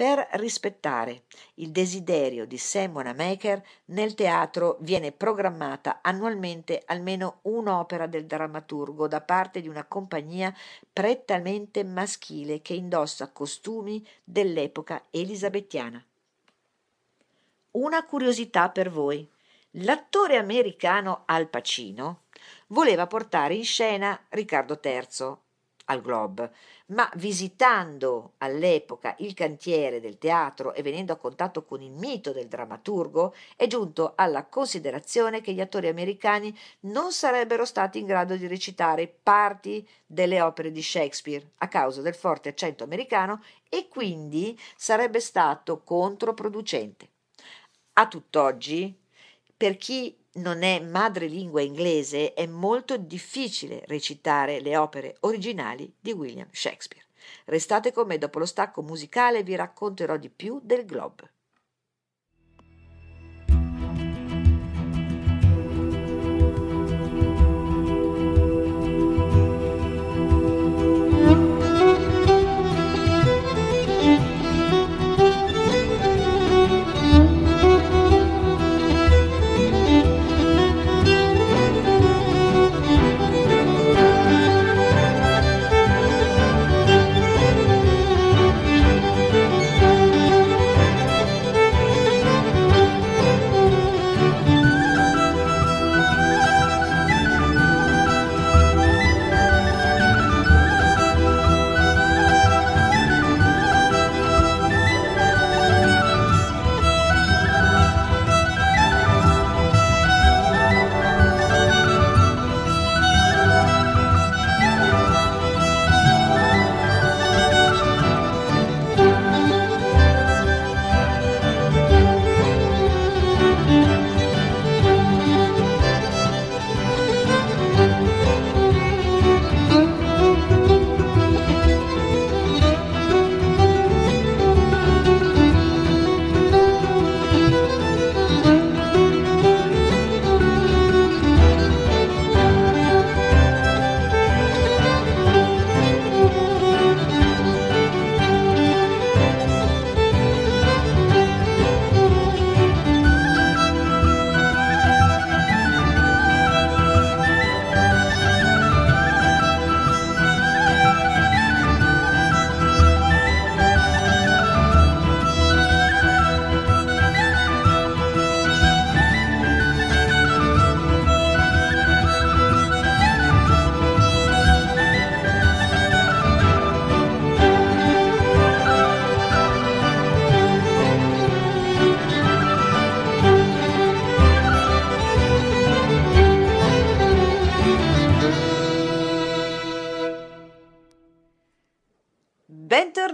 Per 0.00 0.28
rispettare 0.32 1.24
il 1.56 1.72
desiderio 1.72 2.46
di 2.46 2.56
Sam 2.56 2.94
Wanamaker, 2.94 3.62
nel 3.88 4.14
teatro 4.14 4.78
viene 4.80 5.12
programmata 5.12 5.98
annualmente 6.00 6.80
almeno 6.86 7.40
un'opera 7.42 8.06
del 8.06 8.24
drammaturgo 8.24 9.06
da 9.06 9.20
parte 9.20 9.60
di 9.60 9.68
una 9.68 9.84
compagnia 9.84 10.56
prettamente 10.90 11.84
maschile 11.84 12.62
che 12.62 12.72
indossa 12.72 13.30
costumi 13.30 14.02
dell'epoca 14.24 15.04
elisabettiana. 15.10 16.02
Una 17.72 18.02
curiosità 18.06 18.70
per 18.70 18.88
voi. 18.88 19.30
L'attore 19.72 20.38
americano 20.38 21.24
Al 21.26 21.46
Pacino 21.46 22.22
voleva 22.68 23.06
portare 23.06 23.52
in 23.52 23.64
scena 23.64 24.18
Riccardo 24.30 24.80
III 24.82 25.49
al 25.90 26.00
Globe, 26.00 26.52
ma 26.86 27.10
visitando 27.16 28.34
all'epoca 28.38 29.14
il 29.18 29.34
cantiere 29.34 30.00
del 30.00 30.18
teatro 30.18 30.72
e 30.72 30.82
venendo 30.82 31.12
a 31.12 31.16
contatto 31.16 31.64
con 31.64 31.82
il 31.82 31.90
mito 31.90 32.32
del 32.32 32.46
drammaturgo, 32.46 33.34
è 33.56 33.66
giunto 33.66 34.12
alla 34.14 34.44
considerazione 34.44 35.40
che 35.40 35.52
gli 35.52 35.60
attori 35.60 35.88
americani 35.88 36.56
non 36.80 37.12
sarebbero 37.12 37.64
stati 37.64 37.98
in 37.98 38.06
grado 38.06 38.36
di 38.36 38.46
recitare 38.46 39.12
parti 39.22 39.86
delle 40.06 40.40
opere 40.40 40.70
di 40.70 40.82
Shakespeare 40.82 41.50
a 41.58 41.68
causa 41.68 42.00
del 42.02 42.14
forte 42.14 42.48
accento 42.48 42.84
americano 42.84 43.42
e 43.68 43.88
quindi 43.88 44.58
sarebbe 44.76 45.20
stato 45.20 45.82
controproducente. 45.82 47.08
A 47.94 48.06
tutt'oggi, 48.06 48.96
per 49.56 49.76
chi 49.76 50.16
non 50.34 50.62
è 50.62 50.80
madrelingua 50.80 51.60
inglese, 51.60 52.34
è 52.34 52.46
molto 52.46 52.96
difficile 52.96 53.82
recitare 53.86 54.60
le 54.60 54.76
opere 54.76 55.16
originali 55.20 55.92
di 56.00 56.12
William 56.12 56.48
Shakespeare. 56.52 57.06
Restate 57.46 57.92
con 57.92 58.06
me 58.06 58.18
dopo 58.18 58.38
lo 58.38 58.46
stacco 58.46 58.82
musicale 58.82 59.38
e 59.38 59.42
vi 59.42 59.56
racconterò 59.56 60.16
di 60.16 60.30
più 60.30 60.60
del 60.62 60.84
Globe. 60.84 61.30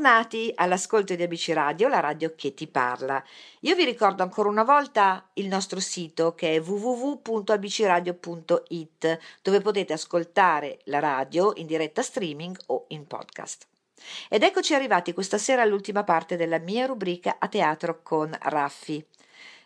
Bentornati 0.07 0.53
all'ascolto 0.55 1.17
di 1.17 1.25
ABC 1.25 1.51
Radio, 1.53 1.89
la 1.89 1.99
radio 1.99 2.33
che 2.37 2.55
ti 2.55 2.69
parla. 2.69 3.21
Io 3.63 3.75
vi 3.75 3.85
ricordo 3.85 4.23
ancora 4.23 4.49
una 4.49 4.63
volta 4.63 5.29
il 5.33 5.49
nostro 5.49 5.81
sito 5.81 6.37
che 6.37 6.55
è 6.55 6.61
www.abcradio.it 6.61 9.19
dove 9.43 9.61
potete 9.61 9.93
ascoltare 9.93 10.79
la 10.85 11.01
radio 11.01 11.53
in 11.57 11.67
diretta 11.67 12.03
streaming 12.03 12.57
o 12.67 12.85
in 12.91 13.09
podcast. 13.09 13.67
Ed 14.29 14.45
eccoci 14.45 14.75
arrivati 14.75 15.13
questa 15.13 15.39
sera 15.39 15.63
all'ultima 15.63 16.05
parte 16.05 16.37
della 16.37 16.59
mia 16.59 16.87
rubrica 16.87 17.39
a 17.41 17.49
teatro 17.49 17.99
con 18.05 18.33
Raffi. 18.43 19.05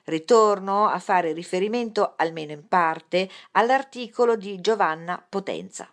Ritorno 0.05 0.89
a 0.89 0.99
fare 1.01 1.35
riferimento, 1.35 2.15
almeno 2.17 2.53
in 2.53 2.67
parte, 2.67 3.29
all'articolo 3.53 4.37
di 4.37 4.59
Giovanna 4.63 5.23
Potenza. 5.29 5.87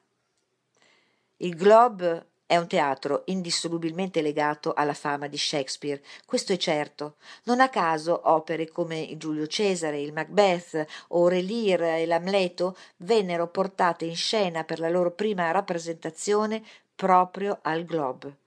Il 1.40 1.54
Globe 1.54 2.28
è 2.48 2.56
un 2.56 2.68
teatro 2.68 3.24
indissolubilmente 3.26 4.22
legato 4.22 4.74
alla 4.74 4.94
fama 4.94 5.28
di 5.28 5.38
Shakespeare, 5.38 6.02
questo 6.26 6.54
è 6.54 6.58
certo. 6.58 7.16
Non 7.44 7.60
a 7.60 7.68
caso 7.70 8.22
opere 8.32 8.70
come 8.70 9.02
il 9.02 9.18
Giulio 9.18 9.46
Cesare, 9.48 10.00
il 10.00 10.14
Macbeth 10.14 10.86
o 11.10 11.28
Re 11.28 11.42
Lear 11.42 11.82
e 11.84 12.06
l'Amleto 12.06 12.78
vennero 12.98 13.48
portate 13.48 14.06
in 14.06 14.16
scena 14.16 14.64
per 14.64 14.80
la 14.80 14.90
loro 14.90 15.12
prima 15.12 15.52
rappresentazione 15.52 16.64
proprio 16.96 17.60
al 17.64 17.84
Globe. 17.84 18.38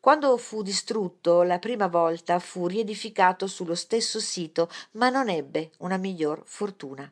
Quando 0.00 0.36
fu 0.38 0.62
distrutto 0.62 1.42
la 1.42 1.58
prima 1.58 1.86
volta 1.86 2.38
fu 2.38 2.66
riedificato 2.66 3.46
sullo 3.46 3.74
stesso 3.74 4.20
sito, 4.20 4.68
ma 4.92 5.10
non 5.10 5.28
ebbe 5.28 5.70
una 5.78 5.96
miglior 5.96 6.42
fortuna. 6.44 7.10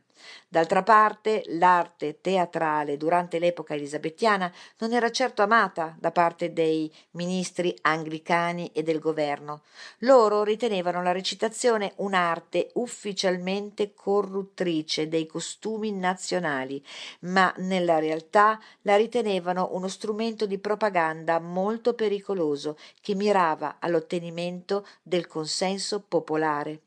D'altra 0.48 0.82
parte, 0.82 1.42
l'arte 1.46 2.20
teatrale 2.20 2.96
durante 2.96 3.38
l'epoca 3.38 3.74
elisabettiana 3.74 4.52
non 4.78 4.92
era 4.92 5.10
certo 5.10 5.42
amata 5.42 5.96
da 5.98 6.10
parte 6.10 6.52
dei 6.52 6.92
ministri 7.12 7.76
anglicani 7.82 8.70
e 8.72 8.82
del 8.82 8.98
governo. 8.98 9.62
Loro 9.98 10.42
ritenevano 10.42 11.02
la 11.02 11.12
recitazione 11.12 11.92
un'arte 11.96 12.70
ufficialmente 12.74 13.94
corruttrice 13.94 15.08
dei 15.08 15.26
costumi 15.26 15.92
nazionali, 15.92 16.84
ma 17.20 17.52
nella 17.58 17.98
realtà 17.98 18.60
la 18.82 18.96
ritenevano 18.96 19.70
uno 19.72 19.88
strumento 19.88 20.46
di 20.46 20.58
propaganda 20.58 21.38
molto 21.38 21.94
pericoloso 21.94 22.76
che 23.00 23.14
mirava 23.14 23.76
all'ottenimento 23.78 24.86
del 25.02 25.26
consenso 25.26 26.00
popolare. 26.00 26.80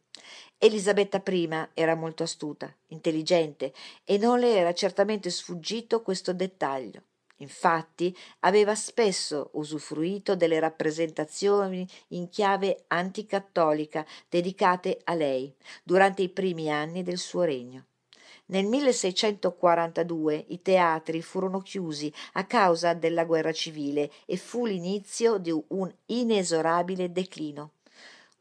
Elisabetta 0.57 1.21
I 1.25 1.49
era 1.73 1.95
molto 1.95 2.23
astuta, 2.23 2.73
intelligente 2.87 3.73
e 4.03 4.17
non 4.17 4.39
le 4.39 4.55
era 4.55 4.73
certamente 4.73 5.29
sfuggito 5.29 6.01
questo 6.01 6.33
dettaglio. 6.33 7.03
Infatti 7.39 8.15
aveva 8.39 8.73
spesso 8.75 9.49
usufruito 9.53 10.37
delle 10.37 10.59
rappresentazioni 10.59 11.85
in 12.09 12.29
chiave 12.29 12.85
anticattolica 12.87 14.05
dedicate 14.29 15.01
a 15.03 15.13
lei 15.13 15.53
durante 15.83 16.21
i 16.21 16.29
primi 16.29 16.71
anni 16.71 17.03
del 17.03 17.17
suo 17.17 17.43
regno. 17.43 17.87
Nel 18.47 18.65
1642 18.65 20.45
i 20.49 20.61
teatri 20.61 21.21
furono 21.21 21.59
chiusi 21.59 22.13
a 22.33 22.45
causa 22.45 22.93
della 22.93 23.25
guerra 23.25 23.51
civile 23.51 24.09
e 24.25 24.37
fu 24.37 24.65
l'inizio 24.65 25.37
di 25.37 25.51
un 25.69 25.93
inesorabile 26.05 27.11
declino. 27.11 27.71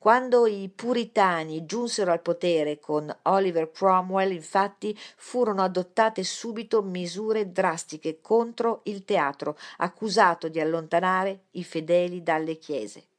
Quando 0.04 0.46
i 0.46 0.68
puritani 0.68 1.64
giunsero 1.64 2.12
al 2.12 2.20
potere 2.20 2.78
con 2.78 3.10
Oliver 3.22 3.70
Cromwell, 3.70 4.32
infatti, 4.32 4.94
furono 5.16 5.62
adottate 5.62 6.22
subito 6.24 6.82
misure 6.82 7.50
drastiche 7.50 8.20
contro 8.20 8.82
il 8.84 9.06
teatro, 9.06 9.56
accusato 9.78 10.50
di 10.50 10.60
allontanare 10.60 11.44
i 11.52 11.64
fedeli 11.64 12.22
dalle 12.22 12.58
chiese. 12.58 13.13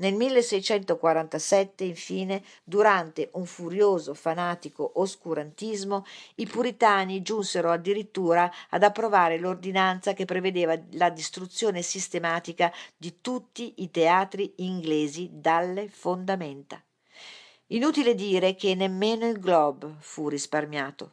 Nel 0.00 0.14
1647, 0.14 1.82
infine, 1.82 2.44
durante 2.62 3.30
un 3.32 3.46
furioso 3.46 4.14
fanatico 4.14 4.92
oscurantismo, 4.94 6.04
i 6.36 6.46
puritani 6.46 7.20
giunsero 7.20 7.72
addirittura 7.72 8.48
ad 8.70 8.84
approvare 8.84 9.38
l'ordinanza 9.38 10.12
che 10.12 10.24
prevedeva 10.24 10.78
la 10.92 11.10
distruzione 11.10 11.82
sistematica 11.82 12.72
di 12.96 13.16
tutti 13.20 13.74
i 13.78 13.90
teatri 13.90 14.52
inglesi 14.58 15.30
dalle 15.32 15.88
fondamenta. 15.88 16.80
Inutile 17.68 18.14
dire 18.14 18.54
che 18.54 18.76
nemmeno 18.76 19.26
il 19.26 19.40
Globe 19.40 19.96
fu 19.98 20.28
risparmiato. 20.28 21.12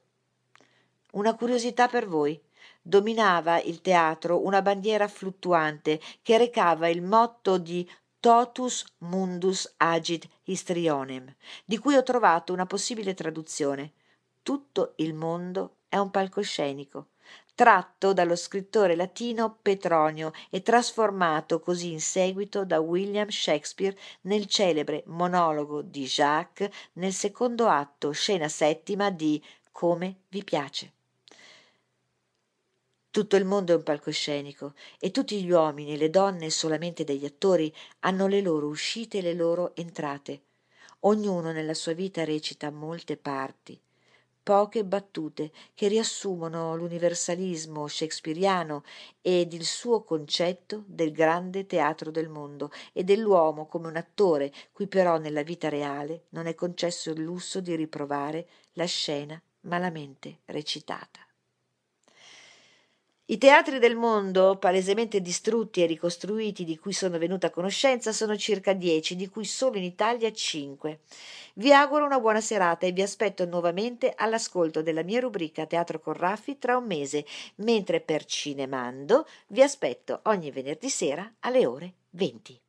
Una 1.13 1.35
curiosità 1.35 1.87
per 1.87 2.07
voi. 2.07 2.39
Dominava 2.83 3.59
il 3.59 3.81
teatro 3.81 4.45
una 4.45 4.61
bandiera 4.61 5.07
fluttuante 5.07 5.99
che 6.21 6.37
recava 6.37 6.87
il 6.87 7.01
motto 7.01 7.57
di 7.57 7.89
totus 8.25 8.83
mundus 9.01 9.71
agit 9.77 10.27
histrionem, 10.45 11.31
di 11.63 11.77
cui 11.77 11.95
ho 11.95 12.01
trovato 12.01 12.53
una 12.53 12.65
possibile 12.65 13.13
traduzione. 13.13 13.93
Tutto 14.41 14.93
il 14.95 15.13
mondo 15.13 15.75
è 15.87 15.97
un 15.97 16.09
palcoscenico, 16.09 17.09
tratto 17.53 18.13
dallo 18.13 18.35
scrittore 18.35 18.95
latino 18.95 19.59
Petronio 19.61 20.31
e 20.49 20.63
trasformato 20.63 21.59
così 21.59 21.91
in 21.91 22.01
seguito 22.01 22.65
da 22.65 22.79
William 22.79 23.27
Shakespeare 23.27 23.95
nel 24.21 24.47
celebre 24.47 25.03
monologo 25.05 25.83
di 25.83 26.05
Jacques 26.05 26.71
nel 26.93 27.13
secondo 27.13 27.67
atto, 27.67 28.09
scena 28.09 28.47
settima 28.47 29.11
di 29.11 29.39
Come 29.71 30.21
vi 30.29 30.43
piace. 30.43 30.94
Tutto 33.15 33.37
il 33.37 33.45
mondo 33.45 33.71
è 33.71 33.75
un 33.77 33.83
palcoscenico 33.83 34.73
e 34.99 35.09
tutti 35.09 35.41
gli 35.41 35.49
uomini 35.49 35.93
e 35.93 35.97
le 35.97 36.09
donne 36.09 36.49
solamente 36.49 37.05
degli 37.05 37.23
attori 37.23 37.73
hanno 37.99 38.27
le 38.27 38.41
loro 38.41 38.67
uscite 38.67 39.19
e 39.19 39.21
le 39.21 39.33
loro 39.33 39.73
entrate. 39.73 40.41
Ognuno 40.99 41.53
nella 41.53 41.75
sua 41.75 41.93
vita 41.93 42.25
recita 42.25 42.71
molte 42.71 43.15
parti, 43.15 43.79
poche 44.43 44.83
battute 44.83 45.53
che 45.73 45.87
riassumono 45.87 46.75
l'universalismo 46.75 47.87
shakespeariano 47.87 48.83
ed 49.21 49.53
il 49.53 49.63
suo 49.63 50.03
concetto 50.03 50.83
del 50.85 51.13
grande 51.13 51.65
teatro 51.65 52.11
del 52.11 52.27
mondo 52.27 52.69
e 52.91 53.05
dell'uomo 53.05 53.65
come 53.67 53.87
un 53.87 53.95
attore 53.95 54.51
cui 54.73 54.87
però 54.87 55.17
nella 55.19 55.43
vita 55.43 55.69
reale 55.69 56.25
non 56.31 56.47
è 56.47 56.53
concesso 56.53 57.11
il 57.11 57.21
lusso 57.21 57.61
di 57.61 57.77
riprovare 57.77 58.45
la 58.73 58.83
scena 58.83 59.41
malamente 59.61 60.39
recitata. 60.47 61.24
I 63.27 63.39
teatri 63.39 63.79
del 63.79 63.95
mondo, 63.95 64.57
palesemente 64.59 65.19
distrutti 65.19 65.81
e 65.81 65.87
ricostruiti, 65.87 66.63
di 66.63 66.77
cui 66.77 66.93
sono 66.93 67.17
venuta 67.17 67.47
a 67.47 67.49
conoscenza, 67.49 68.11
sono 68.11 68.37
circa 68.37 68.73
dieci, 68.73 69.15
di 69.15 69.29
cui 69.29 69.45
solo 69.45 69.77
in 69.77 69.83
Italia 69.83 70.31
cinque. 70.31 70.99
Vi 71.55 71.73
auguro 71.73 72.05
una 72.05 72.19
buona 72.19 72.39
serata 72.39 72.85
e 72.85 72.91
vi 72.91 73.01
aspetto 73.01 73.45
nuovamente 73.45 74.13
all'ascolto 74.15 74.83
della 74.83 75.01
mia 75.01 75.21
rubrica 75.21 75.65
Teatro 75.65 75.99
con 75.99 76.13
Raffi 76.13 76.59
tra 76.59 76.77
un 76.77 76.85
mese, 76.85 77.25
mentre 77.55 77.99
per 77.99 78.25
Cinemando 78.25 79.25
vi 79.47 79.63
aspetto 79.63 80.19
ogni 80.25 80.51
venerdì 80.51 80.89
sera 80.89 81.27
alle 81.39 81.65
ore 81.65 81.93
20. 82.11 82.61